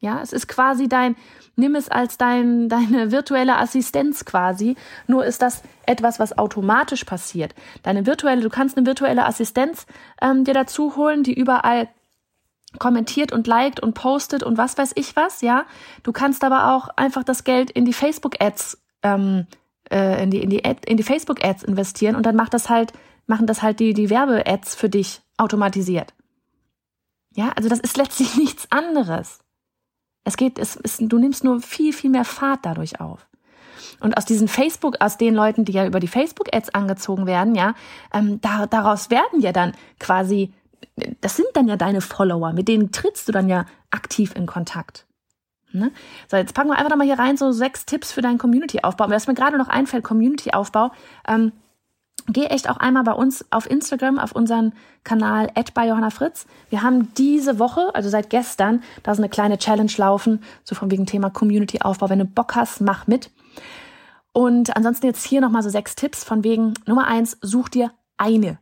Ja, 0.00 0.20
es 0.20 0.32
ist 0.32 0.48
quasi 0.48 0.88
dein, 0.88 1.14
nimm 1.54 1.76
es 1.76 1.88
als 1.88 2.18
dein, 2.18 2.68
deine 2.68 3.12
virtuelle 3.12 3.58
Assistenz 3.58 4.24
quasi. 4.24 4.74
Nur 5.06 5.24
ist 5.24 5.40
das 5.40 5.62
etwas, 5.86 6.18
was 6.18 6.36
automatisch 6.36 7.04
passiert. 7.04 7.54
Deine 7.84 8.06
virtuelle, 8.06 8.40
du 8.40 8.50
kannst 8.50 8.76
eine 8.76 8.86
virtuelle 8.86 9.24
Assistenz 9.24 9.86
ähm, 10.20 10.42
dir 10.42 10.54
dazu 10.54 10.96
holen, 10.96 11.22
die 11.22 11.34
überall 11.34 11.88
kommentiert 12.78 13.32
und 13.32 13.46
liked 13.46 13.80
und 13.80 13.94
postet 13.94 14.42
und 14.42 14.58
was 14.58 14.76
weiß 14.76 14.92
ich 14.94 15.16
was, 15.16 15.40
ja. 15.40 15.64
Du 16.02 16.12
kannst 16.12 16.44
aber 16.44 16.74
auch 16.74 16.88
einfach 16.96 17.24
das 17.24 17.44
Geld 17.44 17.70
in 17.70 17.84
die 17.84 17.92
Facebook-Ads 17.92 18.78
ähm, 19.02 19.46
äh, 19.90 20.22
in 20.22 20.30
die, 20.30 20.42
in 20.42 20.50
die, 20.50 20.64
Ad, 20.64 20.80
in 20.86 20.96
die 20.96 21.02
Facebook-Ads 21.02 21.62
investieren 21.62 22.16
und 22.16 22.24
dann 22.24 22.36
macht 22.36 22.54
das 22.54 22.68
halt, 22.68 22.92
machen 23.26 23.46
das 23.46 23.62
halt 23.62 23.80
die, 23.80 23.94
die 23.94 24.10
Werbe-Ads 24.10 24.74
für 24.74 24.88
dich 24.88 25.22
automatisiert. 25.36 26.14
Ja, 27.34 27.50
also 27.56 27.68
das 27.68 27.80
ist 27.80 27.96
letztlich 27.96 28.36
nichts 28.36 28.70
anderes. 28.70 29.40
Es 30.24 30.36
geht, 30.36 30.58
es 30.58 30.76
ist, 30.76 31.00
du 31.00 31.18
nimmst 31.18 31.44
nur 31.44 31.60
viel, 31.60 31.92
viel 31.92 32.10
mehr 32.10 32.24
Fahrt 32.24 32.60
dadurch 32.62 33.00
auf. 33.00 33.26
Und 34.00 34.16
aus 34.16 34.24
diesen 34.24 34.48
Facebook, 34.48 34.96
aus 35.00 35.18
den 35.18 35.34
Leuten, 35.34 35.64
die 35.64 35.72
ja 35.72 35.86
über 35.86 36.00
die 36.00 36.08
Facebook-Ads 36.08 36.70
angezogen 36.70 37.26
werden, 37.26 37.54
ja, 37.54 37.74
ähm, 38.12 38.40
da, 38.40 38.66
daraus 38.66 39.10
werden 39.10 39.40
ja 39.40 39.52
dann 39.52 39.72
quasi, 40.00 40.52
das 41.20 41.36
sind 41.36 41.48
dann 41.54 41.68
ja 41.68 41.76
deine 41.76 42.00
Follower, 42.00 42.52
mit 42.52 42.68
denen 42.68 42.92
trittst 42.92 43.28
du 43.28 43.32
dann 43.32 43.48
ja 43.48 43.66
aktiv 43.90 44.34
in 44.34 44.46
Kontakt. 44.46 45.06
Ne? 45.72 45.90
So, 46.30 46.36
jetzt 46.36 46.54
packen 46.54 46.68
wir 46.68 46.76
einfach 46.76 46.90
nochmal 46.90 47.06
hier 47.06 47.18
rein 47.18 47.36
so 47.36 47.50
sechs 47.50 47.84
Tipps 47.84 48.12
für 48.12 48.22
deinen 48.22 48.38
Community-Aufbau. 48.38 49.10
Was 49.10 49.26
mir 49.26 49.34
gerade 49.34 49.58
noch 49.58 49.68
einfällt, 49.68 50.04
Community-Aufbau. 50.04 50.92
Ähm, 51.26 51.52
geh 52.28 52.44
echt 52.44 52.70
auch 52.70 52.76
einmal 52.76 53.02
bei 53.02 53.12
uns 53.12 53.44
auf 53.50 53.68
Instagram, 53.68 54.18
auf 54.18 54.32
unseren 54.32 54.72
Kanal 55.02 55.50
bei 55.74 55.88
Johanna 55.88 56.10
Fritz. 56.10 56.46
Wir 56.70 56.82
haben 56.82 57.12
diese 57.14 57.58
Woche, 57.58 57.92
also 57.94 58.08
seit 58.08 58.30
gestern, 58.30 58.82
da 59.02 59.14
so 59.14 59.20
eine 59.20 59.28
kleine 59.28 59.58
Challenge 59.58 59.92
laufen, 59.96 60.42
so 60.62 60.76
von 60.76 60.90
wegen 60.92 61.06
Thema 61.06 61.30
Community-Aufbau. 61.30 62.08
Wenn 62.08 62.20
du 62.20 62.24
Bock 62.24 62.54
hast, 62.54 62.80
mach 62.80 63.08
mit. 63.08 63.30
Und 64.32 64.76
ansonsten 64.76 65.06
jetzt 65.06 65.24
hier 65.26 65.40
nochmal 65.40 65.62
so 65.62 65.70
sechs 65.70 65.96
Tipps 65.96 66.22
von 66.24 66.44
wegen 66.44 66.74
Nummer 66.86 67.06
eins, 67.08 67.36
such 67.40 67.68
dir 67.68 67.92
eine 68.16 68.58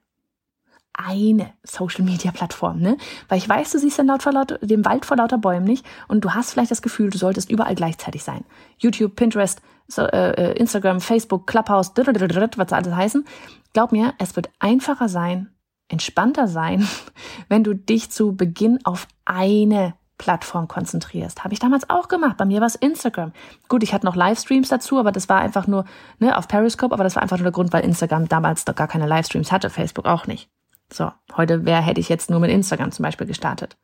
eine 0.94 1.52
Social 1.62 2.04
Media 2.04 2.30
Plattform, 2.30 2.80
ne? 2.80 2.96
Weil 3.28 3.38
ich 3.38 3.48
weiß, 3.48 3.72
du 3.72 3.78
siehst 3.78 3.98
den, 3.98 4.06
laut 4.06 4.22
vor 4.22 4.32
lauter, 4.32 4.58
den 4.58 4.84
Wald 4.84 5.06
vor 5.06 5.16
lauter 5.16 5.38
Bäumen 5.38 5.64
nicht 5.64 5.86
und 6.08 6.24
du 6.24 6.34
hast 6.34 6.52
vielleicht 6.52 6.70
das 6.70 6.82
Gefühl, 6.82 7.10
du 7.10 7.18
solltest 7.18 7.50
überall 7.50 7.74
gleichzeitig 7.74 8.22
sein. 8.22 8.44
YouTube, 8.78 9.16
Pinterest, 9.16 9.62
so, 9.88 10.02
äh, 10.02 10.32
äh 10.32 10.58
Instagram, 10.58 11.00
Facebook, 11.00 11.46
Clubhouse, 11.46 11.92
was 11.96 12.04
soll 12.04 12.78
alles 12.78 12.94
heißen. 12.94 13.24
Glaub 13.72 13.92
mir, 13.92 14.14
es 14.18 14.36
wird 14.36 14.50
einfacher 14.58 15.08
sein, 15.08 15.48
entspannter 15.88 16.46
sein, 16.46 16.86
wenn 17.48 17.64
du 17.64 17.74
dich 17.74 18.10
zu 18.10 18.36
Beginn 18.36 18.78
auf 18.84 19.08
eine 19.24 19.94
Plattform 20.18 20.68
konzentrierst. 20.68 21.42
Habe 21.42 21.52
ich 21.52 21.58
damals 21.58 21.90
auch 21.90 22.06
gemacht. 22.06 22.36
Bei 22.36 22.44
mir 22.44 22.60
war 22.60 22.68
es 22.68 22.76
Instagram. 22.76 23.32
Gut, 23.68 23.82
ich 23.82 23.92
hatte 23.92 24.06
noch 24.06 24.14
Livestreams 24.14 24.68
dazu, 24.68 25.00
aber 25.00 25.10
das 25.10 25.28
war 25.28 25.40
einfach 25.40 25.66
nur 25.66 25.84
ne, 26.20 26.36
auf 26.36 26.46
Periscope, 26.46 26.94
aber 26.94 27.02
das 27.02 27.16
war 27.16 27.22
einfach 27.22 27.38
nur 27.38 27.46
der 27.46 27.52
Grund, 27.52 27.72
weil 27.72 27.84
Instagram 27.84 28.28
damals 28.28 28.64
doch 28.64 28.76
gar 28.76 28.86
keine 28.86 29.08
Livestreams 29.08 29.50
hatte, 29.50 29.68
Facebook 29.68 30.06
auch 30.06 30.28
nicht. 30.28 30.48
So, 30.92 31.10
heute 31.36 31.64
wäre, 31.64 31.82
hätte 31.82 32.00
ich 32.00 32.08
jetzt 32.08 32.30
nur 32.30 32.40
mit 32.40 32.50
Instagram 32.50 32.92
zum 32.92 33.02
Beispiel 33.02 33.26
gestartet. 33.26 33.76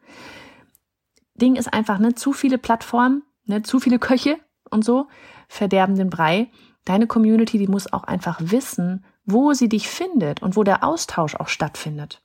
Ding 1.34 1.56
ist 1.56 1.72
einfach, 1.72 1.98
ne, 1.98 2.14
zu 2.14 2.32
viele 2.32 2.58
Plattformen, 2.58 3.22
ne, 3.46 3.62
zu 3.62 3.80
viele 3.80 3.98
Köche 3.98 4.38
und 4.70 4.84
so 4.84 5.08
verderben 5.48 5.96
den 5.96 6.10
Brei. 6.10 6.48
Deine 6.84 7.06
Community, 7.06 7.58
die 7.58 7.68
muss 7.68 7.92
auch 7.92 8.04
einfach 8.04 8.38
wissen, 8.42 9.04
wo 9.24 9.52
sie 9.52 9.68
dich 9.68 9.88
findet 9.88 10.42
und 10.42 10.56
wo 10.56 10.64
der 10.64 10.84
Austausch 10.84 11.34
auch 11.36 11.48
stattfindet. 11.48 12.22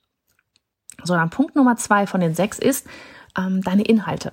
So, 1.02 1.14
dann 1.14 1.30
Punkt 1.30 1.56
Nummer 1.56 1.76
zwei 1.76 2.06
von 2.06 2.20
den 2.20 2.34
sechs 2.34 2.58
ist 2.58 2.86
ähm, 3.36 3.62
deine 3.62 3.82
Inhalte. 3.82 4.32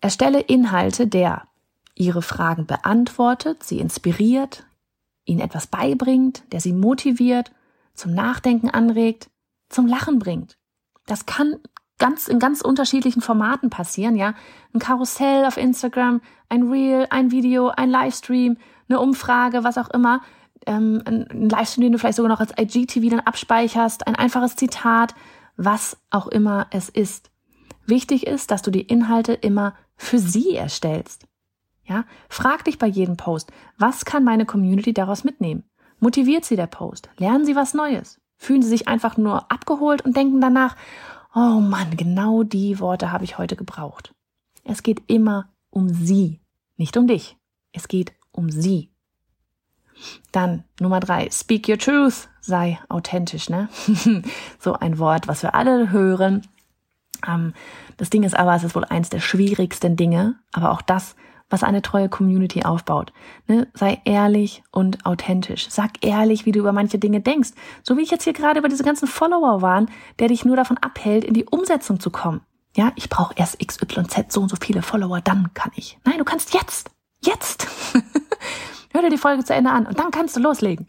Erstelle 0.00 0.40
Inhalte, 0.40 1.06
der 1.06 1.48
ihre 1.94 2.22
Fragen 2.22 2.66
beantwortet, 2.66 3.62
sie 3.62 3.80
inspiriert, 3.80 4.66
ihnen 5.24 5.40
etwas 5.40 5.66
beibringt, 5.66 6.44
der 6.52 6.60
sie 6.60 6.72
motiviert, 6.72 7.52
zum 7.94 8.12
Nachdenken 8.14 8.70
anregt, 8.70 9.30
zum 9.68 9.86
Lachen 9.86 10.18
bringt. 10.18 10.56
Das 11.06 11.26
kann 11.26 11.56
ganz 11.98 12.28
in 12.28 12.38
ganz 12.38 12.60
unterschiedlichen 12.60 13.22
Formaten 13.22 13.70
passieren, 13.70 14.16
ja. 14.16 14.34
Ein 14.74 14.80
Karussell 14.80 15.46
auf 15.46 15.56
Instagram, 15.56 16.20
ein 16.48 16.64
Reel, 16.64 17.06
ein 17.10 17.30
Video, 17.30 17.68
ein 17.68 17.90
Livestream, 17.90 18.58
eine 18.88 19.00
Umfrage, 19.00 19.64
was 19.64 19.78
auch 19.78 19.90
immer. 19.90 20.20
Ähm, 20.66 21.02
ein 21.06 21.48
Livestream, 21.48 21.82
den 21.82 21.92
du 21.92 21.98
vielleicht 21.98 22.16
sogar 22.16 22.30
noch 22.30 22.40
als 22.40 22.52
IGTV 22.58 23.10
dann 23.10 23.20
abspeicherst, 23.20 24.06
ein 24.06 24.16
einfaches 24.16 24.56
Zitat, 24.56 25.14
was 25.56 25.96
auch 26.10 26.26
immer 26.26 26.66
es 26.70 26.88
ist. 26.88 27.30
Wichtig 27.86 28.26
ist, 28.26 28.50
dass 28.50 28.62
du 28.62 28.70
die 28.70 28.82
Inhalte 28.82 29.32
immer 29.32 29.74
für 29.96 30.18
sie 30.18 30.54
erstellst. 30.54 31.26
Ja, 31.84 32.04
frag 32.28 32.64
dich 32.64 32.78
bei 32.78 32.88
jedem 32.88 33.16
Post, 33.16 33.52
was 33.78 34.04
kann 34.04 34.24
meine 34.24 34.44
Community 34.44 34.92
daraus 34.92 35.22
mitnehmen? 35.22 35.62
Motiviert 36.00 36.44
sie 36.44 36.56
der 36.56 36.66
Post? 36.66 37.08
Lernen 37.16 37.44
sie 37.44 37.54
was 37.54 37.74
Neues? 37.74 38.20
Fühlen 38.36 38.62
sie 38.62 38.68
sich 38.68 38.88
einfach 38.88 39.16
nur 39.16 39.50
abgeholt 39.50 40.02
und 40.02 40.16
denken 40.16 40.40
danach, 40.40 40.76
oh 41.34 41.60
Mann, 41.60 41.96
genau 41.96 42.42
die 42.42 42.80
Worte 42.80 43.12
habe 43.12 43.24
ich 43.24 43.38
heute 43.38 43.56
gebraucht. 43.56 44.14
Es 44.64 44.82
geht 44.82 45.02
immer 45.06 45.48
um 45.70 45.88
sie, 45.88 46.40
nicht 46.76 46.96
um 46.96 47.06
dich. 47.06 47.36
Es 47.72 47.88
geht 47.88 48.12
um 48.32 48.50
sie. 48.50 48.90
Dann 50.32 50.64
Nummer 50.80 51.00
drei, 51.00 51.30
speak 51.30 51.68
your 51.68 51.78
truth, 51.78 52.28
sei 52.40 52.78
authentisch, 52.88 53.48
ne? 53.48 53.68
so 54.58 54.74
ein 54.74 54.98
Wort, 54.98 55.28
was 55.28 55.42
wir 55.42 55.54
alle 55.54 55.90
hören. 55.90 56.46
Ähm, 57.26 57.54
das 57.96 58.10
Ding 58.10 58.22
ist 58.22 58.36
aber, 58.36 58.54
es 58.54 58.64
ist 58.64 58.74
wohl 58.74 58.84
eins 58.84 59.08
der 59.08 59.20
schwierigsten 59.20 59.96
Dinge, 59.96 60.36
aber 60.52 60.70
auch 60.70 60.82
das 60.82 61.16
was 61.48 61.62
eine 61.62 61.82
treue 61.82 62.08
Community 62.08 62.64
aufbaut. 62.64 63.12
Ne? 63.46 63.68
Sei 63.74 64.00
ehrlich 64.04 64.62
und 64.72 65.06
authentisch. 65.06 65.68
Sag 65.70 66.04
ehrlich, 66.04 66.46
wie 66.46 66.52
du 66.52 66.58
über 66.58 66.72
manche 66.72 66.98
Dinge 66.98 67.20
denkst. 67.20 67.50
So 67.82 67.96
wie 67.96 68.02
ich 68.02 68.10
jetzt 68.10 68.24
hier 68.24 68.32
gerade 68.32 68.58
über 68.58 68.68
diese 68.68 68.84
ganzen 68.84 69.06
Follower 69.06 69.62
waren, 69.62 69.90
der 70.18 70.28
dich 70.28 70.44
nur 70.44 70.56
davon 70.56 70.78
abhält, 70.78 71.24
in 71.24 71.34
die 71.34 71.44
Umsetzung 71.44 72.00
zu 72.00 72.10
kommen. 72.10 72.40
Ja, 72.76 72.92
ich 72.96 73.08
brauche 73.08 73.34
erst 73.36 73.58
XYZ, 73.58 74.32
so 74.32 74.42
und 74.42 74.48
so 74.48 74.56
viele 74.60 74.82
Follower, 74.82 75.20
dann 75.20 75.54
kann 75.54 75.70
ich. 75.76 75.98
Nein, 76.04 76.18
du 76.18 76.24
kannst 76.24 76.52
jetzt. 76.52 76.90
Jetzt. 77.24 77.66
Hör 78.92 79.02
dir 79.02 79.10
die 79.10 79.18
Folge 79.18 79.44
zu 79.44 79.54
Ende 79.54 79.70
an 79.70 79.86
und 79.86 79.98
dann 79.98 80.10
kannst 80.10 80.36
du 80.36 80.40
loslegen. 80.40 80.86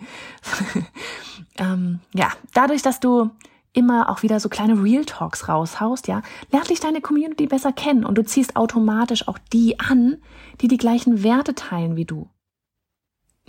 ähm, 1.57 1.99
ja, 2.13 2.29
dadurch, 2.53 2.81
dass 2.81 2.99
du 2.99 3.31
immer 3.73 4.09
auch 4.09 4.23
wieder 4.23 4.39
so 4.39 4.49
kleine 4.49 4.81
Real 4.81 5.05
Talks 5.05 5.47
raushaust, 5.47 6.07
ja, 6.07 6.21
lernt 6.51 6.69
dich 6.69 6.79
deine 6.79 7.01
Community 7.01 7.47
besser 7.47 7.71
kennen 7.71 8.05
und 8.05 8.17
du 8.17 8.23
ziehst 8.23 8.55
automatisch 8.55 9.27
auch 9.27 9.37
die 9.53 9.79
an, 9.79 10.17
die 10.61 10.67
die 10.67 10.77
gleichen 10.77 11.23
Werte 11.23 11.55
teilen 11.55 11.95
wie 11.95 12.05
du. 12.05 12.29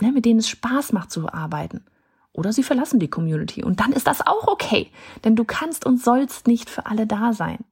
Ne, 0.01 0.11
mit 0.11 0.25
denen 0.25 0.39
es 0.39 0.49
Spaß 0.49 0.93
macht 0.93 1.11
zu 1.11 1.27
arbeiten. 1.31 1.85
Oder 2.31 2.53
sie 2.53 2.63
verlassen 2.63 2.99
die 2.99 3.09
Community 3.09 3.63
und 3.63 3.79
dann 3.79 3.91
ist 3.91 4.07
das 4.07 4.25
auch 4.25 4.47
okay, 4.47 4.91
denn 5.23 5.35
du 5.35 5.43
kannst 5.43 5.85
und 5.85 6.01
sollst 6.01 6.47
nicht 6.47 6.69
für 6.69 6.85
alle 6.85 7.05
da 7.05 7.33
sein. 7.33 7.65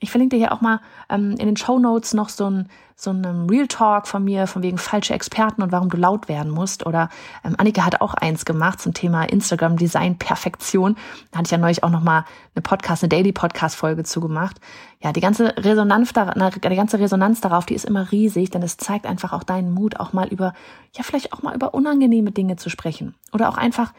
Ich 0.00 0.12
verlinke 0.12 0.36
dir 0.36 0.44
hier 0.44 0.52
auch 0.52 0.60
mal 0.60 0.80
ähm, 1.08 1.32
in 1.32 1.46
den 1.46 1.56
Show 1.56 1.80
Notes 1.80 2.14
noch 2.14 2.28
so 2.28 2.48
ein, 2.48 2.68
so 2.94 3.10
ein 3.10 3.48
Real 3.50 3.66
Talk 3.66 4.06
von 4.06 4.22
mir, 4.22 4.46
von 4.46 4.62
wegen 4.62 4.78
falsche 4.78 5.12
Experten 5.12 5.60
und 5.60 5.72
warum 5.72 5.88
du 5.88 5.96
laut 5.96 6.28
werden 6.28 6.52
musst. 6.52 6.86
Oder 6.86 7.08
ähm, 7.44 7.56
Annika 7.58 7.84
hat 7.84 8.00
auch 8.00 8.14
eins 8.14 8.44
gemacht 8.44 8.80
zum 8.80 8.94
Thema 8.94 9.24
Instagram 9.24 9.76
Design 9.76 10.16
Perfektion. 10.16 10.96
Da 11.32 11.38
hatte 11.38 11.48
ich 11.48 11.50
ja 11.50 11.58
neulich 11.58 11.82
auch 11.82 11.90
noch 11.90 12.04
mal 12.04 12.24
eine 12.54 12.62
Podcast, 12.62 13.02
eine 13.02 13.08
Daily 13.08 13.32
Podcast 13.32 13.74
Folge 13.74 14.04
zugemacht. 14.04 14.60
Ja, 15.02 15.12
die 15.12 15.20
ganze 15.20 15.56
Resonanz, 15.56 16.12
die 16.12 16.76
ganze 16.76 17.00
Resonanz 17.00 17.40
darauf, 17.40 17.66
die 17.66 17.74
ist 17.74 17.84
immer 17.84 18.12
riesig, 18.12 18.50
denn 18.50 18.62
es 18.62 18.76
zeigt 18.76 19.04
einfach 19.04 19.32
auch 19.32 19.42
deinen 19.42 19.72
Mut, 19.72 19.98
auch 19.98 20.12
mal 20.12 20.28
über, 20.28 20.54
ja, 20.94 21.02
vielleicht 21.02 21.32
auch 21.32 21.42
mal 21.42 21.56
über 21.56 21.74
unangenehme 21.74 22.30
Dinge 22.30 22.54
zu 22.54 22.70
sprechen. 22.70 23.16
Oder 23.32 23.48
auch 23.48 23.56
einfach 23.56 23.92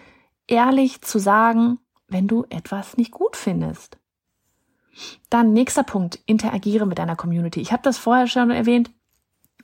ehrlich 0.47 1.01
zu 1.01 1.19
sagen, 1.19 1.79
wenn 2.07 2.29
du 2.29 2.45
etwas 2.49 2.95
nicht 2.95 3.11
gut 3.11 3.35
findest. 3.35 3.97
Dann 5.29 5.53
nächster 5.53 5.83
Punkt, 5.83 6.19
interagiere 6.25 6.85
mit 6.85 6.99
deiner 6.99 7.15
Community. 7.15 7.61
Ich 7.61 7.71
habe 7.71 7.83
das 7.83 7.97
vorher 7.97 8.27
schon 8.27 8.51
erwähnt, 8.51 8.91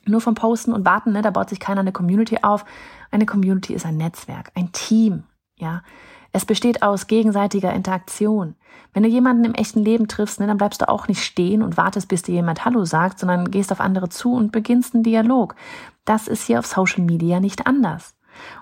nur 0.05 0.21
vom 0.21 0.35
Posten 0.35 0.73
und 0.73 0.85
Warten, 0.85 1.13
ne, 1.13 1.21
da 1.21 1.31
baut 1.31 1.49
sich 1.49 1.59
keiner 1.59 1.81
eine 1.81 1.91
Community 1.91 2.39
auf. 2.41 2.65
Eine 3.11 3.25
Community 3.25 3.73
ist 3.73 3.85
ein 3.85 3.97
Netzwerk, 3.97 4.51
ein 4.55 4.71
Team, 4.71 5.23
ja. 5.57 5.83
Es 6.31 6.43
besteht 6.45 6.83
aus 6.83 7.07
gegenseitiger 7.07 7.73
Interaktion. 7.73 8.55
Wenn 8.93 9.03
du 9.03 9.09
jemanden 9.09 9.45
im 9.45 9.53
echten 9.53 9.79
Leben 9.79 10.09
triffst, 10.09 10.41
ne, 10.41 10.47
dann 10.47 10.57
bleibst 10.57 10.81
du 10.81 10.89
auch 10.89 11.07
nicht 11.07 11.23
stehen 11.23 11.63
und 11.63 11.77
wartest, 11.77 12.09
bis 12.09 12.23
dir 12.23 12.35
jemand 12.35 12.65
Hallo 12.65 12.83
sagt, 12.83 13.19
sondern 13.19 13.51
gehst 13.51 13.71
auf 13.71 13.79
andere 13.79 14.09
zu 14.09 14.33
und 14.33 14.51
beginnst 14.51 14.93
einen 14.93 15.03
Dialog. 15.03 15.55
Das 16.03 16.27
ist 16.27 16.43
hier 16.43 16.59
auf 16.59 16.65
Social 16.65 17.05
Media 17.05 17.39
nicht 17.39 17.65
anders. 17.67 18.15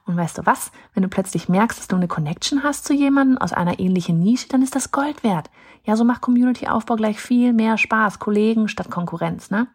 Und 0.06 0.18
weißt 0.18 0.38
du 0.38 0.46
was? 0.46 0.72
Wenn 0.94 1.04
du 1.04 1.10
plötzlich 1.10 1.50
merkst, 1.50 1.80
dass 1.80 1.88
du 1.88 1.96
eine 1.96 2.08
Connection 2.08 2.64
hast 2.64 2.86
zu 2.86 2.94
jemandem 2.94 3.38
aus 3.38 3.54
einer 3.54 3.80
ähnlichen 3.80 4.20
Nische, 4.20 4.50
dann 4.50 4.62
ist 4.62 4.76
das 4.76 4.92
Gold 4.92 5.24
wert. 5.24 5.50
Ja, 5.86 5.96
so 5.96 6.04
macht 6.04 6.22
Community-Aufbau 6.22 6.96
gleich 6.96 7.20
viel 7.20 7.54
mehr 7.54 7.78
Spaß. 7.78 8.20
Kollegen 8.20 8.68
statt 8.68 8.90
Konkurrenz, 8.90 9.52
ne? 9.52 9.68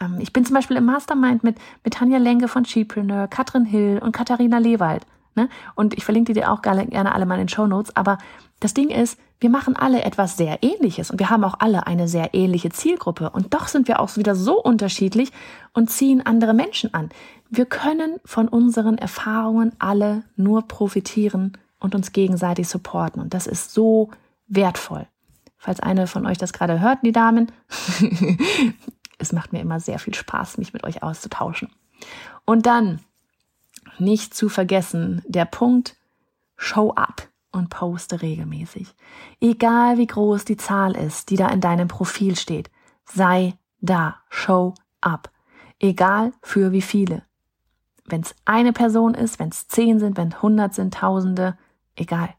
Ähm, 0.00 0.16
ich 0.18 0.32
bin 0.32 0.44
zum 0.44 0.54
Beispiel 0.54 0.76
im 0.76 0.84
Mastermind 0.84 1.44
mit, 1.44 1.56
mit 1.84 1.94
Tanja 1.94 2.18
Lenke 2.18 2.48
von 2.48 2.64
Chipreneur, 2.64 3.28
Katrin 3.28 3.64
Hill 3.64 4.00
und 4.02 4.12
Katharina 4.12 4.58
Lewald. 4.58 5.06
Ne? 5.34 5.48
Und 5.74 5.94
ich 5.94 6.04
verlinke 6.04 6.32
dir 6.32 6.50
auch 6.50 6.62
gerne 6.62 7.14
alle 7.14 7.26
mal 7.26 7.34
in 7.34 7.42
den 7.42 7.48
Show 7.48 7.66
Notes. 7.66 7.94
Aber 7.96 8.18
das 8.60 8.74
Ding 8.74 8.90
ist, 8.90 9.18
wir 9.40 9.48
machen 9.48 9.74
alle 9.74 10.02
etwas 10.02 10.36
sehr 10.36 10.62
Ähnliches 10.62 11.10
und 11.10 11.18
wir 11.18 11.30
haben 11.30 11.44
auch 11.44 11.54
alle 11.60 11.86
eine 11.86 12.08
sehr 12.08 12.34
ähnliche 12.34 12.70
Zielgruppe. 12.70 13.30
Und 13.30 13.54
doch 13.54 13.68
sind 13.68 13.88
wir 13.88 14.00
auch 14.00 14.16
wieder 14.16 14.34
so 14.34 14.60
unterschiedlich 14.60 15.32
und 15.72 15.90
ziehen 15.90 16.24
andere 16.24 16.52
Menschen 16.52 16.92
an. 16.92 17.08
Wir 17.48 17.64
können 17.64 18.20
von 18.24 18.48
unseren 18.48 18.98
Erfahrungen 18.98 19.72
alle 19.78 20.24
nur 20.36 20.68
profitieren 20.68 21.56
und 21.78 21.94
uns 21.94 22.12
gegenseitig 22.12 22.68
supporten. 22.68 23.22
Und 23.22 23.32
das 23.32 23.46
ist 23.46 23.72
so 23.72 24.10
wertvoll. 24.46 25.06
Falls 25.56 25.80
eine 25.80 26.06
von 26.06 26.26
euch 26.26 26.38
das 26.38 26.52
gerade 26.52 26.80
hört, 26.80 26.98
die 27.02 27.12
Damen, 27.12 27.50
es 29.18 29.32
macht 29.32 29.52
mir 29.52 29.60
immer 29.60 29.80
sehr 29.80 29.98
viel 29.98 30.14
Spaß, 30.14 30.58
mich 30.58 30.72
mit 30.74 30.84
euch 30.84 31.02
auszutauschen. 31.02 31.70
Und 32.44 32.66
dann 32.66 33.00
nicht 33.98 34.34
zu 34.34 34.48
vergessen, 34.48 35.22
der 35.26 35.44
Punkt, 35.44 35.96
show 36.56 36.92
up 36.94 37.28
und 37.52 37.70
poste 37.70 38.22
regelmäßig. 38.22 38.94
Egal 39.40 39.98
wie 39.98 40.06
groß 40.06 40.44
die 40.44 40.56
Zahl 40.56 40.96
ist, 40.96 41.30
die 41.30 41.36
da 41.36 41.48
in 41.48 41.60
deinem 41.60 41.88
Profil 41.88 42.36
steht, 42.36 42.70
sei 43.04 43.54
da, 43.80 44.16
show 44.28 44.74
up. 45.00 45.30
Egal 45.78 46.32
für 46.42 46.72
wie 46.72 46.82
viele. 46.82 47.22
Wenn 48.04 48.20
es 48.20 48.34
eine 48.44 48.72
Person 48.72 49.14
ist, 49.14 49.38
wenn 49.38 49.48
es 49.48 49.68
zehn 49.68 49.98
sind, 49.98 50.16
wenn 50.16 50.42
hundert 50.42 50.74
sind, 50.74 50.94
tausende, 50.94 51.56
egal. 51.96 52.34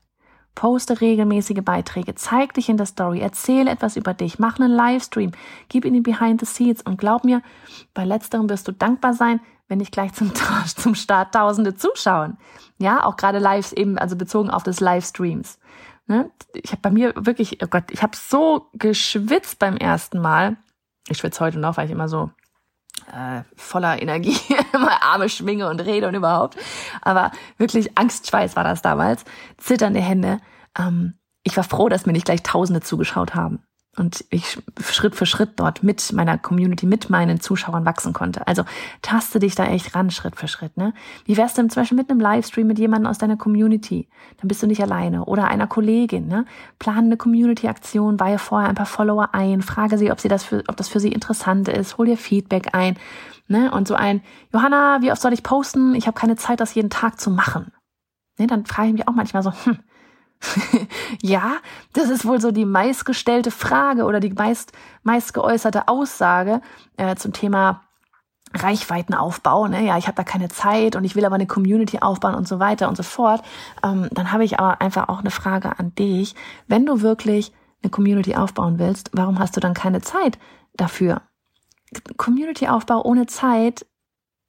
Poste 0.53 0.99
regelmäßige 0.99 1.63
Beiträge, 1.63 2.13
zeig 2.15 2.53
dich 2.53 2.67
in 2.67 2.75
der 2.75 2.85
Story, 2.85 3.21
erzähle 3.21 3.71
etwas 3.71 3.95
über 3.95 4.13
dich, 4.13 4.37
mach 4.37 4.59
einen 4.59 4.71
Livestream, 4.71 5.31
gib 5.69 5.85
in 5.85 5.93
die 5.93 6.01
Behind 6.01 6.41
the 6.41 6.45
Scenes 6.45 6.81
und 6.81 6.97
glaub 6.97 7.23
mir, 7.23 7.41
bei 7.93 8.03
letzterem 8.03 8.49
wirst 8.49 8.67
du 8.67 8.73
dankbar 8.73 9.13
sein, 9.13 9.39
wenn 9.71 9.77
nicht 9.77 9.93
gleich 9.93 10.13
zum, 10.13 10.33
zum 10.75 10.93
Start 10.93 11.33
Tausende 11.33 11.73
zuschauen. 11.73 12.37
Ja, 12.77 13.05
auch 13.05 13.15
gerade 13.15 13.39
Lives 13.39 13.71
eben, 13.71 13.97
also 13.97 14.17
bezogen 14.17 14.49
auf 14.49 14.63
das 14.63 14.81
Livestreams. 14.81 15.59
Ne? 16.07 16.29
Ich 16.53 16.71
habe 16.71 16.81
bei 16.81 16.91
mir 16.91 17.13
wirklich, 17.15 17.63
oh 17.63 17.67
Gott, 17.67 17.85
ich 17.89 18.03
habe 18.03 18.15
so 18.15 18.67
geschwitzt 18.73 19.59
beim 19.59 19.77
ersten 19.77 20.19
Mal. 20.19 20.57
Ich 21.07 21.19
schwitze 21.19 21.39
heute 21.39 21.57
noch, 21.57 21.77
weil 21.77 21.85
ich 21.85 21.91
immer 21.91 22.09
so 22.09 22.29
äh, 23.13 23.43
voller 23.55 24.01
Energie 24.01 24.37
immer 24.73 25.01
Arme 25.03 25.29
schwinge 25.29 25.69
und 25.69 25.79
rede 25.79 26.07
und 26.09 26.15
überhaupt. 26.15 26.57
Aber 27.01 27.31
wirklich 27.57 27.97
Angstschweiß 27.97 28.57
war 28.57 28.65
das 28.65 28.81
damals, 28.81 29.23
zitternde 29.57 30.01
Hände. 30.01 30.39
Ähm, 30.77 31.13
ich 31.43 31.55
war 31.55 31.63
froh, 31.63 31.87
dass 31.87 32.05
mir 32.05 32.13
nicht 32.13 32.25
gleich 32.25 32.43
Tausende 32.43 32.81
zugeschaut 32.81 33.35
haben 33.35 33.63
und 33.97 34.23
ich 34.29 34.57
Schritt 34.79 35.15
für 35.15 35.25
Schritt 35.25 35.51
dort 35.57 35.83
mit 35.83 36.13
meiner 36.13 36.37
Community, 36.37 36.85
mit 36.85 37.09
meinen 37.09 37.41
Zuschauern 37.41 37.85
wachsen 37.85 38.13
konnte. 38.13 38.47
Also 38.47 38.63
taste 39.01 39.39
dich 39.39 39.55
da 39.55 39.65
echt 39.65 39.93
ran, 39.95 40.11
Schritt 40.11 40.37
für 40.37 40.47
Schritt. 40.47 40.77
Ne? 40.77 40.93
Wie 41.25 41.35
wär's 41.35 41.55
denn 41.55 41.69
zum 41.69 41.81
Beispiel 41.81 41.97
mit 41.97 42.09
einem 42.09 42.21
Livestream 42.21 42.67
mit 42.67 42.79
jemandem 42.79 43.09
aus 43.09 43.17
deiner 43.17 43.35
Community? 43.35 44.07
Dann 44.37 44.47
bist 44.47 44.63
du 44.63 44.67
nicht 44.67 44.81
alleine. 44.81 45.25
Oder 45.25 45.49
einer 45.49 45.67
Kollegin. 45.67 46.27
Ne? 46.27 46.45
Plan 46.79 47.05
eine 47.05 47.17
Community-Aktion, 47.17 48.19
weihe 48.19 48.39
vorher 48.39 48.69
ein 48.69 48.75
paar 48.75 48.85
Follower 48.85 49.33
ein, 49.33 49.61
frage 49.61 49.97
sie, 49.97 50.09
ob 50.09 50.21
sie 50.21 50.29
das 50.29 50.45
für, 50.45 50.63
ob 50.67 50.77
das 50.77 50.87
für 50.87 51.01
sie 51.01 51.11
interessant 51.11 51.67
ist, 51.67 51.97
hol 51.97 52.05
dir 52.05 52.17
Feedback 52.17 52.69
ein. 52.73 52.97
Ne? 53.47 53.71
Und 53.71 53.89
so 53.89 53.95
ein, 53.95 54.21
Johanna, 54.53 54.99
wie 55.01 55.11
oft 55.11 55.21
soll 55.21 55.33
ich 55.33 55.43
posten? 55.43 55.95
Ich 55.95 56.07
habe 56.07 56.17
keine 56.17 56.37
Zeit, 56.37 56.61
das 56.61 56.73
jeden 56.75 56.89
Tag 56.89 57.19
zu 57.19 57.29
machen. 57.29 57.73
Ne? 58.39 58.47
Dann 58.47 58.65
frage 58.65 58.87
ich 58.87 58.93
mich 58.93 59.07
auch 59.09 59.13
manchmal 59.13 59.43
so, 59.43 59.51
hm, 59.51 59.79
ja, 61.21 61.57
das 61.93 62.09
ist 62.09 62.25
wohl 62.25 62.41
so 62.41 62.51
die 62.51 62.65
meistgestellte 62.65 63.51
Frage 63.51 64.05
oder 64.05 64.19
die 64.19 64.31
meist, 64.31 64.71
meist 65.03 65.33
geäußerte 65.33 65.87
Aussage 65.87 66.61
äh, 66.97 67.15
zum 67.15 67.33
Thema 67.33 67.83
Reichweitenaufbau, 68.53 69.67
ne? 69.67 69.85
ja, 69.85 69.97
ich 69.97 70.07
habe 70.07 70.15
da 70.15 70.23
keine 70.23 70.49
Zeit 70.49 70.95
und 70.95 71.05
ich 71.05 71.15
will 71.15 71.25
aber 71.25 71.35
eine 71.35 71.47
Community 71.47 71.99
aufbauen 71.99 72.35
und 72.35 72.47
so 72.47 72.59
weiter 72.59 72.89
und 72.89 72.97
so 72.97 73.03
fort, 73.03 73.41
ähm, 73.83 74.09
dann 74.11 74.31
habe 74.31 74.43
ich 74.43 74.59
aber 74.59 74.81
einfach 74.81 75.07
auch 75.07 75.19
eine 75.19 75.31
Frage 75.31 75.79
an 75.79 75.95
dich. 75.95 76.35
Wenn 76.67 76.85
du 76.85 77.01
wirklich 77.01 77.53
eine 77.81 77.91
Community 77.91 78.35
aufbauen 78.35 78.77
willst, 78.77 79.09
warum 79.13 79.39
hast 79.39 79.55
du 79.55 79.61
dann 79.61 79.73
keine 79.73 80.01
Zeit 80.01 80.37
dafür? 80.75 81.21
Community-Aufbau 82.17 83.01
ohne 83.03 83.25
Zeit 83.25 83.85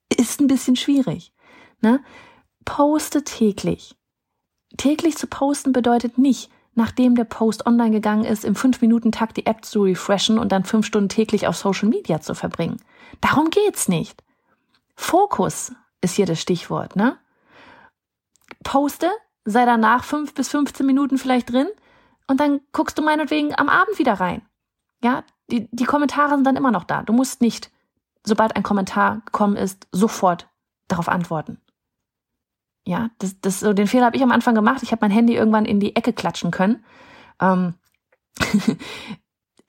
ist 0.09 0.39
ein 0.39 0.47
bisschen 0.47 0.75
schwierig. 0.75 1.33
Ne? 1.81 2.01
Poste 2.65 3.23
täglich 3.23 3.95
täglich 4.77 5.17
zu 5.17 5.27
posten 5.27 5.71
bedeutet 5.71 6.17
nicht, 6.17 6.49
nachdem 6.75 7.15
der 7.15 7.25
Post 7.25 7.65
online 7.65 7.91
gegangen 7.91 8.25
ist, 8.25 8.45
im 8.45 8.55
5-Minuten-Takt 8.55 9.37
die 9.37 9.45
App 9.45 9.63
zu 9.63 9.83
refreshen 9.83 10.39
und 10.39 10.51
dann 10.51 10.63
5 10.63 10.85
Stunden 10.85 11.09
täglich 11.09 11.47
auf 11.47 11.55
Social 11.55 11.87
Media 11.87 12.21
zu 12.21 12.33
verbringen. 12.33 12.81
Darum 13.21 13.49
geht's 13.49 13.87
nicht. 13.87 14.23
Fokus 14.95 15.71
ist 16.01 16.15
hier 16.15 16.25
das 16.25 16.41
Stichwort, 16.41 16.95
ne? 16.95 17.17
Poste, 18.63 19.09
sei 19.45 19.65
danach 19.65 20.03
5 20.03 20.33
bis 20.33 20.49
15 20.49 20.85
Minuten 20.85 21.17
vielleicht 21.17 21.51
drin 21.51 21.67
und 22.27 22.39
dann 22.39 22.61
guckst 22.71 22.97
du 22.97 23.01
meinetwegen 23.01 23.57
am 23.57 23.69
Abend 23.69 23.99
wieder 23.99 24.13
rein. 24.13 24.41
Ja, 25.03 25.23
die, 25.51 25.67
die 25.71 25.85
Kommentare 25.85 26.35
sind 26.35 26.45
dann 26.45 26.55
immer 26.55 26.71
noch 26.71 26.85
da. 26.85 27.03
Du 27.03 27.13
musst 27.13 27.41
nicht, 27.41 27.71
sobald 28.23 28.55
ein 28.55 28.63
Kommentar 28.63 29.21
gekommen 29.25 29.57
ist, 29.57 29.87
sofort 29.91 30.47
darauf 30.87 31.09
antworten. 31.09 31.59
Ja, 32.85 33.09
das, 33.19 33.39
das, 33.39 33.61
so 33.61 33.73
den 33.73 33.87
Fehler 33.87 34.05
habe 34.05 34.17
ich 34.17 34.23
am 34.23 34.31
Anfang 34.31 34.55
gemacht. 34.55 34.83
Ich 34.83 34.91
habe 34.91 34.99
mein 35.01 35.11
Handy 35.11 35.35
irgendwann 35.35 35.65
in 35.65 35.79
die 35.79 35.95
Ecke 35.95 36.11
klatschen 36.11 36.51
können. 36.51 36.83
Ähm, 37.39 37.75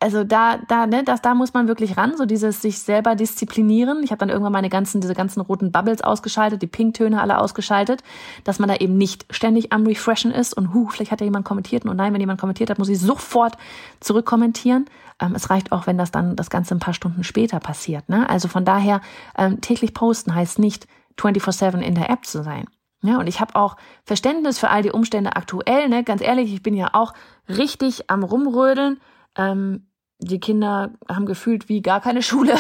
also 0.01 0.25
da, 0.25 0.59
da, 0.69 0.87
ne, 0.89 1.05
das, 1.05 1.23
da 1.23 1.35
muss 1.35 1.55
man 1.55 1.69
wirklich 1.69 1.97
ran, 1.97 2.17
so 2.17 2.27
dieses 2.27 2.61
sich 2.61 2.81
selber 2.81 3.15
disziplinieren. 3.15 4.03
Ich 4.03 4.11
habe 4.11 4.19
dann 4.19 4.31
irgendwann 4.31 4.53
meine 4.53 4.69
ganzen, 4.69 5.01
diese 5.01 5.15
ganzen 5.15 5.41
roten 5.41 5.71
Bubbles 5.71 6.03
ausgeschaltet, 6.03 6.61
die 6.61 6.67
Pinktöne 6.67 7.21
alle 7.21 7.39
ausgeschaltet, 7.39 8.03
dass 8.43 8.59
man 8.59 8.69
da 8.69 8.77
eben 8.77 8.99
nicht 8.99 9.27
ständig 9.31 9.73
am 9.73 9.87
Refreshen 9.87 10.33
ist 10.33 10.53
und 10.53 10.75
hu, 10.75 10.89
vielleicht 10.89 11.13
hat 11.13 11.21
ja 11.21 11.25
jemand 11.27 11.45
kommentiert 11.45 11.85
und 11.85 11.97
nein, 11.97 12.13
wenn 12.13 12.21
jemand 12.21 12.41
kommentiert 12.41 12.69
hat, 12.69 12.79
muss 12.79 12.89
ich 12.89 12.99
sofort 12.99 13.57
zurückkommentieren. 14.01 14.87
Ähm, 15.21 15.37
es 15.37 15.51
reicht 15.51 15.71
auch, 15.71 15.87
wenn 15.87 15.99
das 15.99 16.11
dann 16.11 16.35
das 16.35 16.51
Ganze 16.51 16.75
ein 16.75 16.81
paar 16.81 16.95
Stunden 16.95 17.23
später 17.23 17.61
passiert. 17.61 18.09
Ne? 18.09 18.29
Also 18.29 18.49
von 18.49 18.65
daher, 18.65 19.01
ähm, 19.39 19.61
täglich 19.61 19.95
posten 19.95 20.35
heißt 20.35 20.59
nicht 20.59 20.89
24-7 21.17 21.79
in 21.79 21.95
der 21.95 22.11
App 22.11 22.25
zu 22.25 22.43
sein. 22.43 22.67
Ja, 23.05 23.19
und 23.19 23.27
ich 23.27 23.41
habe 23.41 23.55
auch 23.55 23.77
Verständnis 24.05 24.59
für 24.59 24.71
all 24.71 24.83
die 24.83 24.91
Umstände 24.91 25.37
aktuell. 25.37 25.91
Ne? 25.91 26.05
Ganz 26.05 26.23
ehrlich, 26.23 26.55
ich 26.55 26.63
bin 26.63 26.75
ja 26.75 26.89
auch 26.95 27.13
richtig 27.49 28.11
am 28.11 28.23
Rumrödeln. 28.23 28.99
Ähm, 29.37 29.89
die 30.21 30.41
Kinder 30.41 30.95
haben 31.07 31.27
gefühlt 31.27 31.69
wie 31.69 31.83
gar 31.83 32.01
keine 32.01 32.23
Schule. 32.25 32.55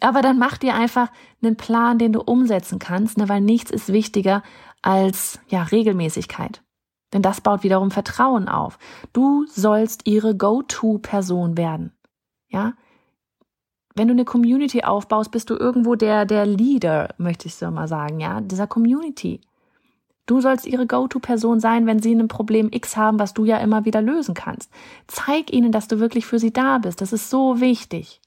Aber 0.00 0.20
dann 0.20 0.38
mach 0.38 0.58
dir 0.58 0.74
einfach 0.74 1.08
einen 1.42 1.56
Plan, 1.56 1.98
den 1.98 2.12
du 2.12 2.20
umsetzen 2.20 2.78
kannst, 2.78 3.16
ne? 3.16 3.30
weil 3.30 3.40
nichts 3.40 3.70
ist 3.70 3.90
wichtiger 3.90 4.42
als 4.82 5.40
ja 5.48 5.62
Regelmäßigkeit. 5.62 6.62
Denn 7.14 7.22
das 7.22 7.40
baut 7.40 7.62
wiederum 7.62 7.90
Vertrauen 7.90 8.50
auf. 8.50 8.78
Du 9.14 9.46
sollst 9.46 10.06
ihre 10.06 10.36
Go-To-Person 10.36 11.56
werden. 11.56 11.96
Ja? 12.48 12.74
Wenn 13.96 14.08
du 14.08 14.12
eine 14.12 14.26
Community 14.26 14.82
aufbaust, 14.82 15.30
bist 15.30 15.48
du 15.48 15.56
irgendwo 15.56 15.94
der, 15.94 16.26
der 16.26 16.44
Leader, 16.44 17.14
möchte 17.16 17.48
ich 17.48 17.54
so 17.54 17.70
mal 17.70 17.88
sagen, 17.88 18.20
ja, 18.20 18.42
dieser 18.42 18.66
Community. 18.66 19.40
Du 20.26 20.42
sollst 20.42 20.66
ihre 20.66 20.86
Go-To-Person 20.86 21.60
sein, 21.60 21.86
wenn 21.86 22.02
sie 22.02 22.12
ein 22.12 22.28
Problem 22.28 22.68
X 22.70 22.96
haben, 22.96 23.18
was 23.18 23.32
du 23.32 23.46
ja 23.46 23.56
immer 23.56 23.86
wieder 23.86 24.02
lösen 24.02 24.34
kannst. 24.34 24.70
Zeig 25.06 25.50
ihnen, 25.50 25.72
dass 25.72 25.88
du 25.88 25.98
wirklich 25.98 26.26
für 26.26 26.38
sie 26.38 26.52
da 26.52 26.76
bist. 26.76 27.00
Das 27.00 27.14
ist 27.14 27.30
so 27.30 27.60
wichtig. 27.60 28.20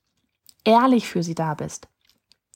Ehrlich 0.63 1.07
für 1.07 1.21
sie 1.21 1.35
da 1.35 1.53
bist. 1.53 1.87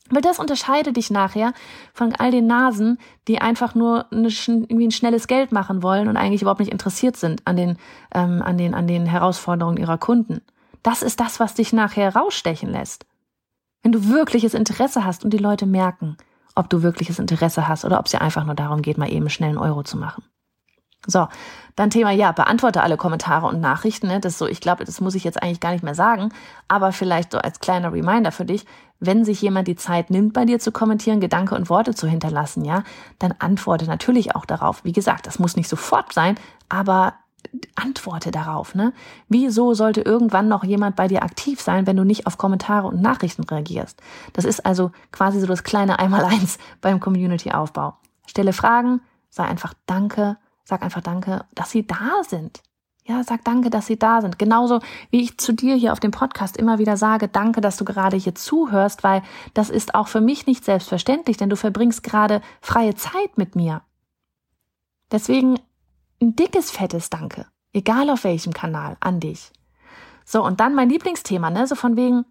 Weil 0.10 0.21
das 0.21 0.39
unterscheidet 0.39 0.97
dich 0.97 1.12
nachher 1.12 1.54
von 1.93 2.13
all 2.13 2.32
den 2.32 2.47
Nasen, 2.47 2.97
die 3.28 3.39
einfach 3.39 3.76
nur 3.76 4.12
eine, 4.12 4.28
irgendwie 4.28 4.88
ein 4.88 4.91
schnelles 4.91 5.28
Geld 5.28 5.52
machen 5.52 5.84
wollen 5.84 6.08
und 6.08 6.17
eigentlich 6.17 6.41
überhaupt 6.41 6.60
nicht 6.60 6.71
interessiert 6.71 7.15
sind 7.15 7.45
an 7.45 7.58
den, 7.58 7.78
ähm, 8.13 8.41
an 8.41 8.58
den, 8.58 8.73
an 8.73 8.88
den 8.88 9.06
Herausforderungen 9.06 9.78
ihrer 9.78 9.97
Kunden. 9.97 10.41
Das 10.84 11.02
ist 11.02 11.19
das, 11.19 11.39
was 11.39 11.56
dich 11.56 11.74
nachher 11.74 12.15
rausstechen 12.15 12.69
lässt. 12.69 13.06
Wenn 13.82 13.91
du 13.91 14.10
wirkliches 14.10 14.54
Interesse 14.54 15.04
hast 15.06 15.24
und 15.24 15.32
die 15.32 15.38
Leute 15.38 15.65
merken, 15.65 16.17
ob 16.56 16.69
du 16.69 16.84
wirkliches 16.84 17.19
Interesse 17.19 17.67
hast 17.67 17.84
oder 17.86 18.00
ob 18.00 18.06
es 18.06 18.12
dir 18.12 18.22
einfach 18.22 18.46
nur 18.46 18.56
darum 18.56 18.82
geht, 18.82 18.98
mal 18.98 19.12
eben 19.12 19.30
schnell 19.30 19.50
einen 19.50 19.58
Euro 19.58 19.84
zu 19.84 19.98
machen. 19.98 20.24
So, 21.06 21.28
dann 21.76 21.89
Thema, 21.89 22.12
ja, 22.12 22.32
beantworte 22.32 22.82
alle 22.82 22.96
Kommentare 22.96 23.48
und 23.48 23.60
Nachrichten. 23.60 24.08
Ne? 24.08 24.19
Das 24.22 24.38
so, 24.38 24.48
ich 24.48 24.62
glaube, 24.62 24.86
das 24.86 25.02
muss 25.02 25.15
ich 25.15 25.26
jetzt 25.26 25.41
eigentlich 25.41 25.60
gar 25.60 25.72
nicht 25.72 25.84
mehr 25.84 25.96
sagen, 25.96 26.30
aber 26.69 26.93
vielleicht 26.93 27.34
so 27.34 27.39
als 27.39 27.60
kleiner 27.60 27.91
Reminder 27.91 28.32
für 28.32 28.46
dich, 28.46 28.65
wenn 29.00 29.26
sich 29.26 29.41
jemand 29.41 29.67
die 29.67 29.76
Zeit 29.76 30.10
nimmt, 30.10 30.32
bei 30.32 30.46
dir 30.46 30.60
zu 30.60 30.72
kommentieren, 30.72 31.19
Gedanke 31.19 31.56
und 31.56 31.69
Worte 31.69 31.93
zu 31.93 32.08
hinterlassen, 32.08 32.63
ja, 32.63 32.84
dann 33.19 33.34
antworte 33.39 33.86
natürlich 33.86 34.34
auch 34.36 34.46
darauf. 34.46 34.86
Wie 34.86 34.93
gesagt, 34.93 35.28
das 35.28 35.39
muss 35.39 35.58
nicht 35.58 35.67
sofort 35.67 36.13
sein, 36.13 36.36
aber 36.69 37.15
antworte 37.76 38.32
darauf, 38.32 38.76
ne? 38.76 38.94
Wieso 39.30 39.74
sollte 39.74 40.02
irgendwann 40.02 40.48
noch 40.48 40.64
jemand 40.64 40.96
bei 40.96 41.08
dir 41.08 41.24
aktiv 41.24 41.62
sein, 41.62 41.88
wenn 41.88 41.98
du 41.98 42.04
nicht 42.04 42.28
auf 42.28 42.38
Kommentare 42.38 42.88
und 42.88 43.02
Nachrichten 43.02 43.44
reagierst? 43.44 44.02
Das 44.34 44.46
ist 44.46 44.66
also 44.66 44.92
quasi 45.12 45.40
so 45.40 45.48
das 45.48 45.64
kleine 45.64 46.00
Einmaleins 46.00 46.58
beim 46.82 47.00
Community-Aufbau. 47.00 47.96
Stelle 48.26 48.54
Fragen, 48.54 49.02
sei 49.30 49.44
einfach 49.46 49.74
Danke, 49.86 50.38
sag 50.64 50.82
einfach 50.82 51.02
Danke, 51.02 51.46
dass 51.54 51.72
sie 51.72 51.86
da 51.86 52.24
sind. 52.28 52.62
Ja, 53.06 53.22
sag 53.24 53.44
danke, 53.44 53.70
dass 53.70 53.88
sie 53.88 54.00
da 54.00 54.22
sind. 54.22 54.40
Genauso 54.40 54.80
wie 55.10 55.22
ich 55.22 55.38
zu 55.38 55.52
dir 55.52 55.76
hier 55.76 55.92
auf 55.92 56.00
dem 56.00 56.12
Podcast 56.12 56.56
immer 56.56 56.80
wieder 56.80 56.96
sage, 56.96 57.28
danke, 57.28 57.60
dass 57.60 57.76
du 57.76 57.84
gerade 57.84 58.16
hier 58.16 58.34
zuhörst, 58.34 59.04
weil 59.04 59.24
das 59.54 59.70
ist 59.70 59.94
auch 59.94 60.08
für 60.08 60.22
mich 60.22 60.48
nicht 60.48 60.64
selbstverständlich, 60.64 61.36
denn 61.36 61.50
du 61.50 61.58
verbringst 61.58 62.04
gerade 62.04 62.42
freie 62.62 62.96
Zeit 62.96 63.38
mit 63.38 63.58
mir. 63.58 63.82
Deswegen 65.12 65.60
ein 66.24 66.36
dickes, 66.36 66.72
fettes 66.72 67.10
Danke, 67.10 67.46
egal 67.74 68.10
auf 68.10 68.24
welchem 68.24 68.54
Kanal, 68.54 68.98
an 69.00 69.20
dich. 69.20 69.52
So, 70.26 70.44
und 70.44 70.60
dann 70.60 70.74
mein 70.74 70.90
Lieblingsthema, 70.90 71.50
ne, 71.50 71.68
so 71.68 71.76
von 71.76 71.98
wegen 71.98 72.26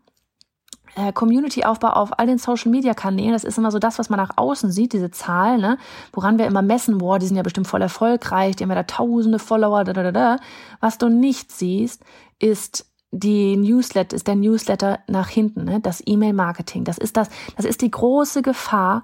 äh, 0.95 1.13
Community-Aufbau 1.13 1.89
auf 1.89 2.19
all 2.19 2.27
den 2.27 2.39
Social-Media-Kanälen. 2.39 3.33
Das 3.33 3.45
ist 3.45 3.59
immer 3.59 3.71
so 3.71 3.79
das, 3.79 3.99
was 3.99 4.09
man 4.11 4.19
nach 4.19 4.37
außen 4.37 4.71
sieht, 4.73 4.93
diese 4.93 5.11
Zahl, 5.11 5.59
ne, 5.59 5.79
woran 6.13 6.39
wir 6.39 6.47
immer 6.47 6.63
messen, 6.63 6.99
boah, 6.99 7.19
die 7.19 7.27
sind 7.27 7.37
ja 7.37 7.43
bestimmt 7.43 7.69
voll 7.69 7.83
erfolgreich, 7.83 8.57
die 8.57 8.65
haben 8.65 8.71
ja 8.71 8.77
da 8.77 8.83
tausende 8.85 9.39
Follower, 9.39 9.85
da, 9.85 9.93
da, 9.93 10.03
da, 10.03 10.13
da. 10.13 10.37
Was 10.81 10.99
du 10.99 11.09
nicht 11.09 11.53
siehst, 11.53 12.03
ist 12.39 12.87
die 13.13 13.57
Newsletter, 13.57 14.17
ist 14.17 14.27
der 14.27 14.37
Newsletter 14.37 15.01
nach 15.07 15.29
hinten, 15.29 15.65
ne? 15.65 15.81
das 15.81 16.03
E-Mail-Marketing. 16.05 16.85
Das 16.85 16.99
ist 16.99 17.17
das, 17.17 17.29
das 17.57 17.67
ist 17.67 17.83
die 17.83 17.91
große 17.91 18.43
Gefahr, 18.43 19.03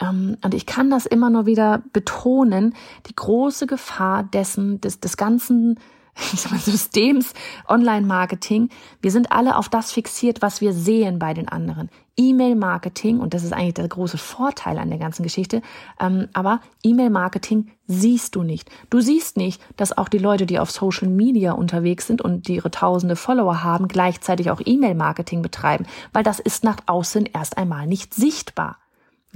ähm, 0.00 0.36
und 0.44 0.52
ich 0.52 0.66
kann 0.66 0.90
das 0.90 1.06
immer 1.06 1.30
nur 1.30 1.46
wieder 1.46 1.82
betonen, 1.92 2.74
die 3.06 3.14
große 3.14 3.66
Gefahr 3.66 4.24
dessen, 4.24 4.80
des, 4.80 5.00
des 5.00 5.16
ganzen 5.16 5.78
ich 6.32 6.40
sag 6.40 6.52
mal, 6.52 6.60
Systems 6.60 7.34
Online-Marketing. 7.68 8.70
Wir 9.00 9.10
sind 9.10 9.32
alle 9.32 9.56
auf 9.56 9.68
das 9.68 9.92
fixiert, 9.92 10.42
was 10.42 10.60
wir 10.60 10.72
sehen 10.72 11.18
bei 11.18 11.34
den 11.34 11.48
anderen. 11.48 11.90
E-Mail-Marketing, 12.16 13.20
und 13.20 13.34
das 13.34 13.44
ist 13.44 13.52
eigentlich 13.52 13.74
der 13.74 13.88
große 13.88 14.16
Vorteil 14.16 14.78
an 14.78 14.88
der 14.88 14.98
ganzen 14.98 15.22
Geschichte, 15.22 15.60
ähm, 16.00 16.28
aber 16.32 16.60
E-Mail-Marketing 16.82 17.68
siehst 17.86 18.34
du 18.34 18.42
nicht. 18.42 18.70
Du 18.88 19.00
siehst 19.00 19.36
nicht, 19.36 19.60
dass 19.76 19.96
auch 19.96 20.08
die 20.08 20.18
Leute, 20.18 20.46
die 20.46 20.58
auf 20.58 20.70
Social 20.70 21.08
Media 21.08 21.52
unterwegs 21.52 22.06
sind 22.06 22.22
und 22.22 22.48
die 22.48 22.54
ihre 22.54 22.70
tausende 22.70 23.16
Follower 23.16 23.62
haben, 23.62 23.86
gleichzeitig 23.86 24.50
auch 24.50 24.62
E-Mail-Marketing 24.64 25.42
betreiben, 25.42 25.86
weil 26.14 26.22
das 26.22 26.40
ist 26.40 26.64
nach 26.64 26.78
außen 26.86 27.26
erst 27.26 27.58
einmal 27.58 27.86
nicht 27.86 28.14
sichtbar. 28.14 28.78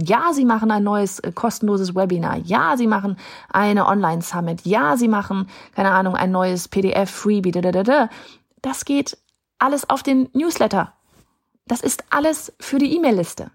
Ja, 0.03 0.33
sie 0.33 0.45
machen 0.45 0.71
ein 0.71 0.83
neues 0.83 1.19
äh, 1.21 1.33
kostenloses 1.33 1.95
Webinar. 1.95 2.39
Ja, 2.39 2.77
sie 2.77 2.87
machen 2.87 3.17
eine 3.53 3.87
Online-Summit. 3.87 4.65
Ja, 4.65 4.97
sie 4.97 5.09
machen, 5.09 5.49
keine 5.75 5.91
Ahnung, 5.91 6.15
ein 6.15 6.31
neues 6.31 6.69
PDF-Freebie. 6.69 7.53
Das 8.63 8.85
geht 8.85 9.19
alles 9.59 9.89
auf 9.89 10.03
den 10.03 10.29
Newsletter. 10.33 10.93
Das 11.67 11.81
ist 11.83 12.05
alles 12.11 12.53
für 12.59 12.79
die 12.79 12.97
E-Mail-Liste. 12.97 13.51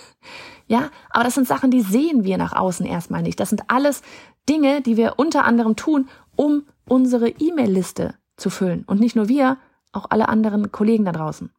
ja, 0.66 0.90
aber 1.10 1.24
das 1.24 1.34
sind 1.34 1.46
Sachen, 1.46 1.70
die 1.70 1.82
sehen 1.82 2.24
wir 2.24 2.36
nach 2.36 2.52
außen 2.52 2.84
erstmal 2.84 3.22
nicht. 3.22 3.40
Das 3.40 3.50
sind 3.50 3.70
alles 3.70 4.02
Dinge, 4.48 4.82
die 4.82 4.96
wir 4.96 5.14
unter 5.16 5.44
anderem 5.44 5.76
tun, 5.76 6.08
um 6.34 6.64
unsere 6.88 7.28
E-Mail-Liste 7.28 8.14
zu 8.36 8.50
füllen. 8.50 8.84
Und 8.86 9.00
nicht 9.00 9.16
nur 9.16 9.28
wir, 9.28 9.56
auch 9.92 10.06
alle 10.10 10.28
anderen 10.28 10.70
Kollegen 10.72 11.04
da 11.04 11.12
draußen. 11.12 11.50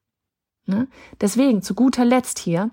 Ne? 0.65 0.87
Deswegen, 1.19 1.61
zu 1.61 1.73
guter 1.73 2.05
Letzt 2.05 2.39
hier, 2.39 2.69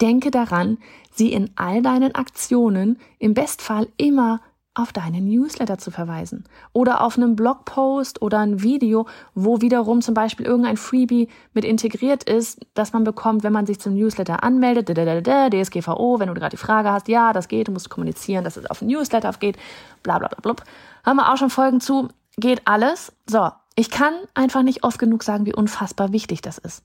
Denke 0.00 0.30
daran, 0.30 0.78
sie 1.12 1.32
in 1.32 1.50
all 1.56 1.82
deinen 1.82 2.14
Aktionen 2.14 2.98
im 3.18 3.34
Bestfall 3.34 3.88
immer 3.96 4.40
auf 4.74 4.92
deinen 4.92 5.28
Newsletter 5.28 5.76
zu 5.76 5.90
verweisen 5.90 6.44
oder 6.72 7.02
auf 7.02 7.18
einen 7.18 7.36
Blogpost 7.36 8.22
oder 8.22 8.38
ein 8.38 8.62
Video, 8.62 9.06
wo 9.34 9.60
wiederum 9.60 10.00
zum 10.00 10.14
Beispiel 10.14 10.46
irgendein 10.46 10.78
Freebie 10.78 11.28
mit 11.52 11.66
integriert 11.66 12.24
ist, 12.24 12.58
das 12.72 12.94
man 12.94 13.04
bekommt, 13.04 13.42
wenn 13.42 13.52
man 13.52 13.66
sich 13.66 13.80
zum 13.80 13.94
Newsletter 13.94 14.42
anmeldet, 14.42 14.88
DSGVO, 14.88 16.18
wenn 16.18 16.28
du 16.28 16.34
gerade 16.34 16.56
die 16.56 16.62
Frage 16.62 16.90
hast, 16.90 17.08
ja, 17.08 17.34
das 17.34 17.48
geht, 17.48 17.68
du 17.68 17.72
musst 17.72 17.90
kommunizieren, 17.90 18.44
dass 18.44 18.56
es 18.56 18.64
auf 18.70 18.78
den 18.78 18.88
Newsletter 18.88 19.32
geht, 19.38 19.58
bla 20.02 20.18
bla 20.18 20.28
bla 20.28 20.40
bla. 20.40 20.64
Haben 21.04 21.16
wir 21.16 21.30
auch 21.30 21.36
schon 21.36 21.50
Folgen 21.50 21.80
zu, 21.80 22.08
geht 22.38 22.62
alles. 22.64 23.12
So, 23.28 23.50
ich 23.76 23.90
kann 23.90 24.14
einfach 24.32 24.62
nicht 24.62 24.84
oft 24.84 24.98
genug 24.98 25.22
sagen, 25.22 25.44
wie 25.44 25.54
unfassbar 25.54 26.12
wichtig 26.12 26.40
das 26.40 26.56
ist. 26.56 26.82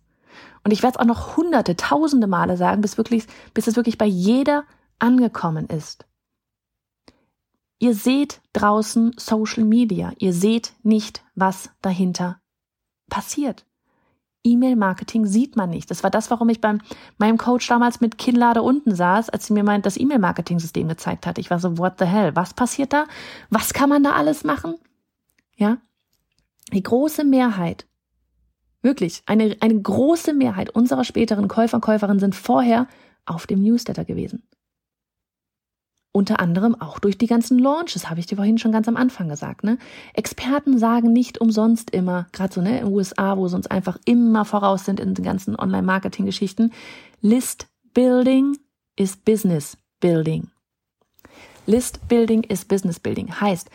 Und 0.63 0.71
ich 0.71 0.83
werde 0.83 0.95
es 0.95 0.99
auch 0.99 1.05
noch 1.05 1.37
hunderte, 1.37 1.75
tausende 1.75 2.27
Male 2.27 2.57
sagen, 2.57 2.81
bis 2.81 2.97
wirklich, 2.97 3.25
bis 3.53 3.67
es 3.67 3.75
wirklich 3.75 3.97
bei 3.97 4.05
jeder 4.05 4.63
angekommen 4.99 5.67
ist. 5.67 6.05
Ihr 7.79 7.93
seht 7.93 8.41
draußen 8.53 9.13
Social 9.17 9.63
Media. 9.63 10.11
Ihr 10.17 10.33
seht 10.33 10.73
nicht, 10.83 11.23
was 11.35 11.69
dahinter 11.81 12.39
passiert. 13.09 13.65
E-Mail-Marketing 14.43 15.25
sieht 15.25 15.55
man 15.55 15.69
nicht. 15.69 15.91
Das 15.91 16.03
war 16.03 16.09
das, 16.09 16.31
warum 16.31 16.49
ich 16.49 16.61
beim 16.61 16.81
meinem 17.17 17.37
Coach 17.37 17.67
damals 17.67 18.01
mit 18.01 18.17
Kinnlade 18.17 18.61
unten 18.61 18.95
saß, 18.95 19.29
als 19.29 19.47
sie 19.47 19.53
mir 19.53 19.63
mein 19.63 19.81
das 19.81 19.97
E-Mail-Marketing-System 19.97 20.87
gezeigt 20.87 21.25
hat. 21.27 21.37
Ich 21.37 21.49
war 21.49 21.59
so, 21.59 21.77
what 21.77 21.99
the 21.99 22.05
hell? 22.05 22.35
Was 22.35 22.53
passiert 22.53 22.93
da? 22.93 23.05
Was 23.49 23.73
kann 23.73 23.89
man 23.89 24.03
da 24.03 24.13
alles 24.13 24.43
machen? 24.43 24.75
Ja? 25.55 25.77
Die 26.71 26.83
große 26.83 27.23
Mehrheit 27.23 27.85
Wirklich, 28.87 29.21
eine, 29.25 29.57
eine 29.59 29.81
große 29.81 30.33
Mehrheit 30.33 30.69
unserer 30.69 31.03
späteren 31.03 31.49
Käufer 31.49 31.75
und 31.75 31.81
Käuferinnen 31.81 32.21
sind 32.21 32.35
vorher 32.35 32.87
auf 33.25 33.45
dem 33.45 33.61
Newsletter 33.61 34.05
gewesen. 34.05 34.43
Unter 36.13 36.39
anderem 36.39 36.73
auch 36.79 36.97
durch 36.99 37.17
die 37.17 37.27
ganzen 37.27 37.59
Launches, 37.59 38.09
habe 38.09 38.21
ich 38.21 38.27
dir 38.27 38.37
vorhin 38.37 38.57
schon 38.57 38.71
ganz 38.71 38.87
am 38.87 38.95
Anfang 38.95 39.27
gesagt. 39.27 39.65
Ne? 39.65 39.77
Experten 40.13 40.77
sagen 40.77 41.11
nicht 41.11 41.41
umsonst 41.41 41.89
immer, 41.89 42.27
gerade 42.31 42.53
so 42.53 42.61
ne, 42.61 42.79
in 42.79 42.85
den 42.85 42.93
USA, 42.93 43.35
wo 43.35 43.49
sie 43.49 43.57
uns 43.57 43.67
einfach 43.67 43.97
immer 44.05 44.45
voraus 44.45 44.85
sind 44.85 45.01
in 45.01 45.13
den 45.13 45.25
ganzen 45.25 45.57
Online-Marketing-Geschichten, 45.57 46.71
List 47.19 47.67
Building 47.93 48.57
ist 48.95 49.25
Business 49.25 49.77
Building. 49.99 50.47
List 51.65 52.07
Building 52.07 52.43
ist 52.43 52.69
Business 52.69 53.01
Building. 53.01 53.37
Heißt, 53.41 53.69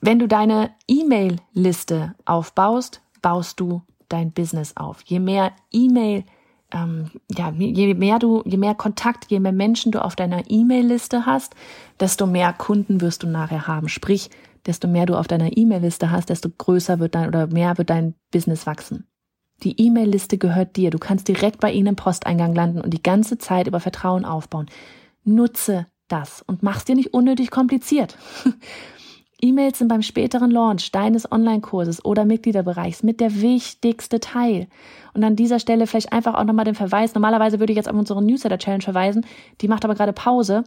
wenn 0.00 0.18
du 0.18 0.26
deine 0.26 0.70
E-Mail-Liste 0.88 2.14
aufbaust, 2.24 3.02
baust 3.20 3.60
du 3.60 3.82
dein 4.10 4.32
Business 4.32 4.76
auf. 4.76 5.02
Je 5.06 5.18
mehr 5.18 5.52
E-Mail, 5.72 6.24
ähm, 6.72 7.10
ja, 7.30 7.50
je 7.56 7.94
mehr 7.94 8.18
du, 8.18 8.42
je 8.44 8.56
mehr 8.56 8.74
Kontakt, 8.74 9.30
je 9.30 9.40
mehr 9.40 9.52
Menschen 9.52 9.92
du 9.92 10.04
auf 10.04 10.16
deiner 10.16 10.50
E-Mail-Liste 10.50 11.26
hast, 11.26 11.54
desto 11.98 12.26
mehr 12.26 12.52
Kunden 12.52 13.00
wirst 13.00 13.22
du 13.22 13.26
nachher 13.26 13.66
haben. 13.66 13.88
Sprich, 13.88 14.30
desto 14.66 14.88
mehr 14.88 15.06
du 15.06 15.16
auf 15.16 15.26
deiner 15.26 15.56
E-Mail-Liste 15.56 16.10
hast, 16.10 16.28
desto 16.28 16.50
größer 16.50 16.98
wird 16.98 17.14
dein 17.14 17.28
oder 17.28 17.46
mehr 17.46 17.78
wird 17.78 17.90
dein 17.90 18.14
Business 18.30 18.66
wachsen. 18.66 19.06
Die 19.62 19.80
E-Mail-Liste 19.80 20.38
gehört 20.38 20.76
dir. 20.76 20.90
Du 20.90 20.98
kannst 20.98 21.28
direkt 21.28 21.60
bei 21.60 21.70
ihnen 21.70 21.88
im 21.88 21.96
Posteingang 21.96 22.54
landen 22.54 22.80
und 22.80 22.90
die 22.90 23.02
ganze 23.02 23.38
Zeit 23.38 23.66
über 23.66 23.80
Vertrauen 23.80 24.24
aufbauen. 24.24 24.66
Nutze 25.24 25.86
das 26.08 26.42
und 26.42 26.62
mach's 26.62 26.84
dir 26.84 26.94
nicht 26.94 27.14
unnötig 27.14 27.50
kompliziert. 27.50 28.16
E-Mails 29.42 29.78
sind 29.78 29.88
beim 29.88 30.02
späteren 30.02 30.50
Launch 30.50 30.92
deines 30.92 31.30
Online-Kurses 31.30 32.04
oder 32.04 32.24
Mitgliederbereichs 32.24 33.02
mit 33.02 33.20
der 33.20 33.40
wichtigste 33.40 34.20
Teil. 34.20 34.66
Und 35.14 35.24
an 35.24 35.36
dieser 35.36 35.58
Stelle 35.58 35.86
vielleicht 35.86 36.12
einfach 36.12 36.34
auch 36.34 36.44
nochmal 36.44 36.64
den 36.64 36.74
Verweis. 36.74 37.14
Normalerweise 37.14 37.58
würde 37.58 37.72
ich 37.72 37.76
jetzt 37.76 37.88
auf 37.88 37.96
unsere 37.96 38.22
Newsletter-Challenge 38.22 38.82
verweisen. 38.82 39.26
Die 39.60 39.68
macht 39.68 39.84
aber 39.84 39.94
gerade 39.94 40.12
Pause. 40.12 40.64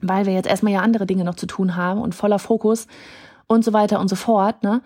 weil 0.00 0.26
wir 0.26 0.32
jetzt 0.32 0.48
erstmal 0.48 0.72
ja 0.72 0.80
andere 0.80 1.06
Dinge 1.06 1.24
noch 1.24 1.34
zu 1.34 1.46
tun 1.46 1.76
haben 1.76 2.00
und 2.00 2.14
voller 2.14 2.38
Fokus 2.38 2.86
und 3.46 3.64
so 3.64 3.72
weiter 3.72 4.00
und 4.00 4.08
so 4.08 4.16
fort. 4.16 4.62
Ne? 4.62 4.80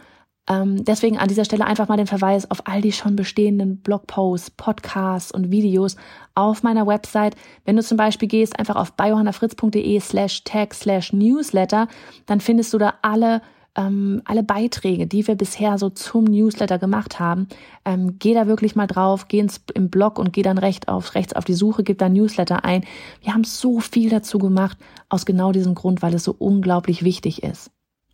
Ähm, 0.48 0.85
deswegen 0.85 1.18
an 1.18 1.28
dieser 1.28 1.44
Stelle 1.44 1.66
einfach 1.66 1.88
mal 1.88 1.96
den 1.96 2.07
Verweis 2.07 2.50
auf 2.50 2.66
all 2.66 2.81
die 2.81 2.92
schon 2.92 3.14
bestehenden 3.14 3.81
Blogposts, 3.81 4.50
Podcasts 4.50 5.33
und 5.33 5.50
Videos 5.50 5.96
auf 6.35 6.62
meiner 6.62 6.87
Website. 6.87 7.37
Wenn 7.64 7.76
du 7.76 7.83
zum 7.83 7.96
Beispiel 7.96 8.28
gehst 8.28 8.59
einfach 8.59 8.76
auf 8.76 8.94
biohannafritz.de 8.94 10.00
slash 10.00 10.42
tag 10.44 10.74
slash 10.74 11.12
newsletter, 11.12 11.87
dann 12.26 12.40
findest 12.40 12.72
du 12.74 12.78
da 12.78 12.94
alle 13.02 13.40
ähm, 13.74 14.22
alle 14.24 14.42
Beiträge, 14.42 15.07
die 15.07 15.26
wir 15.26 15.35
bisher 15.35 15.78
so 15.78 15.88
zum 15.90 16.24
Newsletter 16.24 16.78
gemacht 16.78 17.18
haben, 17.18 17.48
ähm, 17.85 18.18
geh 18.18 18.35
da 18.35 18.46
wirklich 18.46 18.76
mal 18.76 18.87
drauf, 18.87 19.28
geh 19.28 19.38
ins, 19.38 19.62
im 19.74 19.88
Blog 19.88 20.18
und 20.18 20.33
geh 20.33 20.42
dann 20.42 20.59
recht 20.59 20.88
auf, 20.88 21.14
rechts 21.14 21.33
auf 21.35 21.44
die 21.44 21.55
Suche, 21.55 21.83
gib 21.83 21.98
da 21.98 22.09
Newsletter 22.09 22.64
ein. 22.64 22.85
Wir 23.22 23.33
haben 23.33 23.44
so 23.44 23.81
viel 23.81 24.11
dazu 24.11 24.38
gemacht, 24.38 24.76
aus 25.09 25.24
genau 25.24 25.52
diesem 25.52 25.74
Grund, 25.74 26.02
weil 26.02 26.14
es 26.14 26.24
so 26.24 26.35
unglaublich 26.38 27.02
wichtig 27.02 27.42
ist. 27.42 27.70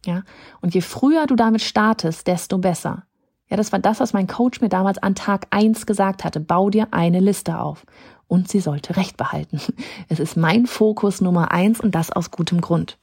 Ja, 0.06 0.22
und 0.60 0.74
je 0.74 0.80
früher 0.80 1.26
du 1.26 1.34
damit 1.34 1.62
startest, 1.62 2.26
desto 2.26 2.58
besser. 2.58 3.04
Ja, 3.48 3.56
das 3.56 3.72
war 3.72 3.78
das, 3.78 4.00
was 4.00 4.12
mein 4.12 4.26
Coach 4.26 4.60
mir 4.60 4.68
damals 4.68 4.98
an 4.98 5.14
Tag 5.14 5.46
eins 5.50 5.86
gesagt 5.86 6.24
hatte. 6.24 6.40
Bau 6.40 6.70
dir 6.70 6.88
eine 6.90 7.20
Liste 7.20 7.58
auf. 7.58 7.84
Und 8.26 8.48
sie 8.48 8.60
sollte 8.60 8.96
Recht 8.96 9.16
behalten. 9.16 9.60
Es 10.08 10.20
ist 10.20 10.36
mein 10.36 10.66
Fokus 10.66 11.20
Nummer 11.20 11.50
eins 11.50 11.80
und 11.80 11.94
das 11.94 12.12
aus 12.12 12.30
gutem 12.30 12.60
Grund. 12.60 12.98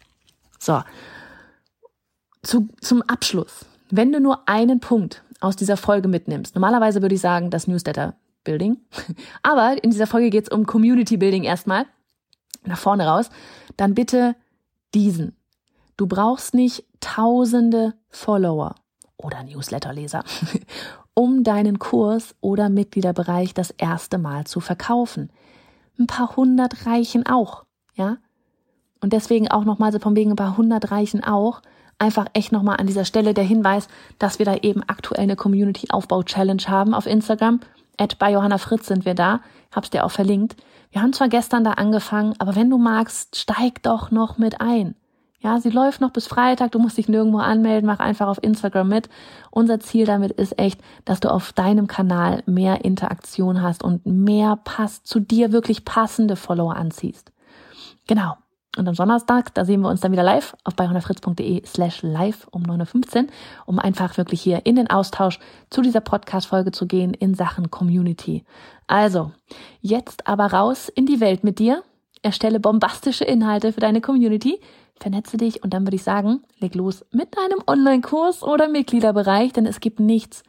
So. 0.59 0.81
Zu, 2.43 2.69
zum 2.79 3.01
Abschluss. 3.01 3.65
Wenn 3.89 4.11
du 4.11 4.19
nur 4.19 4.47
einen 4.47 4.79
Punkt 4.79 5.23
aus 5.39 5.55
dieser 5.55 5.77
Folge 5.77 6.07
mitnimmst, 6.07 6.53
normalerweise 6.55 7.01
würde 7.01 7.15
ich 7.15 7.21
sagen, 7.21 7.49
das 7.49 7.67
Newsletter 7.67 8.15
Building. 8.43 8.77
Aber 9.43 9.83
in 9.83 9.89
dieser 9.89 10.07
Folge 10.07 10.29
geht 10.29 10.43
es 10.43 10.49
um 10.49 10.65
Community 10.67 11.17
Building 11.17 11.43
erstmal. 11.43 11.85
Nach 12.63 12.77
vorne 12.77 13.07
raus. 13.07 13.29
Dann 13.77 13.95
bitte 13.95 14.35
diesen. 14.93 15.35
Du 15.97 16.07
brauchst 16.07 16.53
nicht 16.53 16.85
tausende 16.99 17.93
Follower 18.09 18.75
oder 19.17 19.43
Newsletterleser, 19.43 20.23
um 21.13 21.43
deinen 21.43 21.79
Kurs 21.79 22.35
oder 22.41 22.69
Mitgliederbereich 22.69 23.53
das 23.53 23.71
erste 23.71 24.17
Mal 24.17 24.45
zu 24.45 24.59
verkaufen. 24.59 25.31
Ein 25.97 26.07
paar 26.07 26.35
hundert 26.35 26.85
reichen 26.85 27.25
auch, 27.25 27.63
ja? 27.93 28.17
Und 29.01 29.13
deswegen 29.13 29.49
auch 29.49 29.65
nochmal 29.65 29.91
so 29.91 29.99
von 29.99 30.15
wegen 30.15 30.31
ein 30.31 30.35
paar 30.35 30.57
hundert 30.57 30.91
reichen 30.91 31.23
auch. 31.23 31.61
Einfach 31.97 32.25
echt 32.33 32.51
nochmal 32.51 32.77
an 32.77 32.87
dieser 32.87 33.05
Stelle 33.05 33.33
der 33.33 33.43
Hinweis, 33.43 33.87
dass 34.19 34.39
wir 34.39 34.45
da 34.45 34.55
eben 34.55 34.83
aktuell 34.83 35.23
eine 35.23 35.35
Community-Aufbau-Challenge 35.35 36.63
haben 36.67 36.93
auf 36.93 37.05
Instagram. 37.05 37.61
At 37.97 38.19
bei 38.19 38.31
Johanna 38.31 38.57
Fritz 38.57 38.87
sind 38.87 39.05
wir 39.05 39.13
da. 39.13 39.39
Hab's 39.73 39.91
dir 39.91 40.03
auch 40.03 40.11
verlinkt. 40.11 40.57
Wir 40.91 41.01
haben 41.01 41.13
zwar 41.13 41.29
gestern 41.29 41.63
da 41.63 41.71
angefangen, 41.71 42.33
aber 42.39 42.55
wenn 42.55 42.69
du 42.69 42.77
magst, 42.77 43.37
steig 43.37 43.83
doch 43.83 44.11
noch 44.11 44.37
mit 44.37 44.59
ein. 44.59 44.95
Ja, 45.45 45.61
sie 45.61 45.69
läuft 45.69 46.01
noch 46.01 46.09
bis 46.09 46.25
Freitag, 46.25 46.71
du 46.71 46.79
musst 46.79 46.97
dich 46.97 47.07
nirgendwo 47.07 47.37
anmelden, 47.37 47.85
mach 47.85 47.99
einfach 47.99 48.25
auf 48.25 48.41
Instagram 48.41 48.89
mit. 48.89 49.09
Unser 49.51 49.79
Ziel 49.79 50.07
damit 50.07 50.31
ist 50.31 50.57
echt, 50.57 50.81
dass 51.05 51.19
du 51.19 51.29
auf 51.29 51.53
deinem 51.53 51.85
Kanal 51.85 52.41
mehr 52.47 52.83
Interaktion 52.83 53.61
hast 53.61 53.83
und 53.83 54.07
mehr 54.07 54.55
passt 54.63 55.05
zu 55.05 55.19
dir 55.19 55.51
wirklich 55.51 55.85
passende 55.85 56.35
Follower 56.35 56.75
anziehst. 56.75 57.31
Genau. 58.07 58.33
Und 58.75 58.87
am 58.87 58.95
Donnerstag, 58.95 59.53
da 59.53 59.65
sehen 59.65 59.81
wir 59.81 59.89
uns 59.89 60.01
dann 60.01 60.11
wieder 60.11 60.23
live 60.23 60.55
auf 60.63 60.75
bayhonnerfritz.de 60.75 61.63
slash 61.63 62.01
live 62.01 62.47
um 62.49 62.63
9.15 62.63 63.25
Uhr, 63.25 63.27
um 63.67 63.77
einfach 63.77 64.17
wirklich 64.17 64.41
hier 64.41 64.65
in 64.65 64.75
den 64.77 64.89
Austausch 64.89 65.37
zu 65.69 65.83
dieser 65.83 66.01
Podcast-Folge 66.01 66.71
zu 66.71 66.87
gehen 66.87 67.13
in 67.13 67.35
Sachen 67.35 67.69
Community. 67.69 68.43
Also, 68.87 69.31
jetzt 69.79 70.25
aber 70.25 70.47
raus 70.47 70.89
in 70.89 71.05
die 71.05 71.19
Welt 71.19 71.43
mit 71.43 71.59
dir. 71.59 71.83
Erstelle 72.25 72.59
bombastische 72.59 73.23
Inhalte 73.23 73.71
für 73.71 73.81
deine 73.81 74.01
Community 74.01 74.59
vernetze 74.99 75.37
dich 75.37 75.63
und 75.63 75.75
dann 75.75 75.85
würde 75.85 75.95
ich 75.97 76.03
sagen, 76.03 76.41
leg 76.57 76.73
los 76.73 77.05
mit 77.11 77.37
deinem 77.37 77.59
Online-Kurs 77.67 78.41
oder 78.41 78.67
Mitgliederbereich, 78.67 79.53
denn 79.53 79.67
es 79.67 79.79
gibt 79.79 79.99
nichts, 79.99 80.41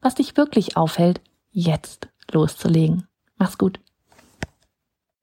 was 0.00 0.14
dich 0.14 0.36
wirklich 0.36 0.76
aufhält, 0.76 1.20
jetzt 1.50 2.06
loszulegen. 2.30 3.08
Mach's 3.36 3.58
gut. 3.58 3.80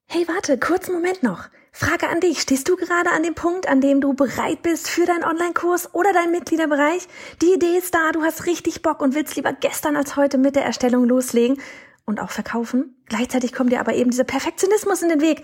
Hey, 0.05 0.27
warte, 0.27 0.57
kurzen 0.57 0.93
Moment 0.93 1.23
noch. 1.23 1.45
Frage 1.71 2.09
an 2.09 2.19
dich. 2.19 2.41
Stehst 2.41 2.67
du 2.67 2.75
gerade 2.75 3.11
an 3.11 3.23
dem 3.23 3.33
Punkt, 3.33 3.69
an 3.69 3.79
dem 3.79 4.01
du 4.01 4.13
bereit 4.13 4.61
bist 4.63 4.89
für 4.89 5.05
deinen 5.05 5.23
Online-Kurs 5.23 5.93
oder 5.93 6.11
deinen 6.11 6.31
Mitgliederbereich? 6.31 7.07
Die 7.41 7.53
Idee 7.53 7.77
ist 7.77 7.95
da, 7.95 8.11
du 8.11 8.21
hast 8.21 8.45
richtig 8.47 8.81
Bock 8.81 9.01
und 9.01 9.15
willst 9.15 9.37
lieber 9.37 9.53
gestern 9.53 9.95
als 9.95 10.17
heute 10.17 10.37
mit 10.37 10.57
der 10.57 10.65
Erstellung 10.65 11.05
loslegen 11.05 11.61
und 12.05 12.19
auch 12.19 12.31
verkaufen. 12.31 12.97
Gleichzeitig 13.05 13.53
kommt 13.53 13.71
dir 13.71 13.79
aber 13.79 13.93
eben 13.93 14.11
dieser 14.11 14.25
Perfektionismus 14.25 15.01
in 15.03 15.07
den 15.07 15.21
Weg 15.21 15.43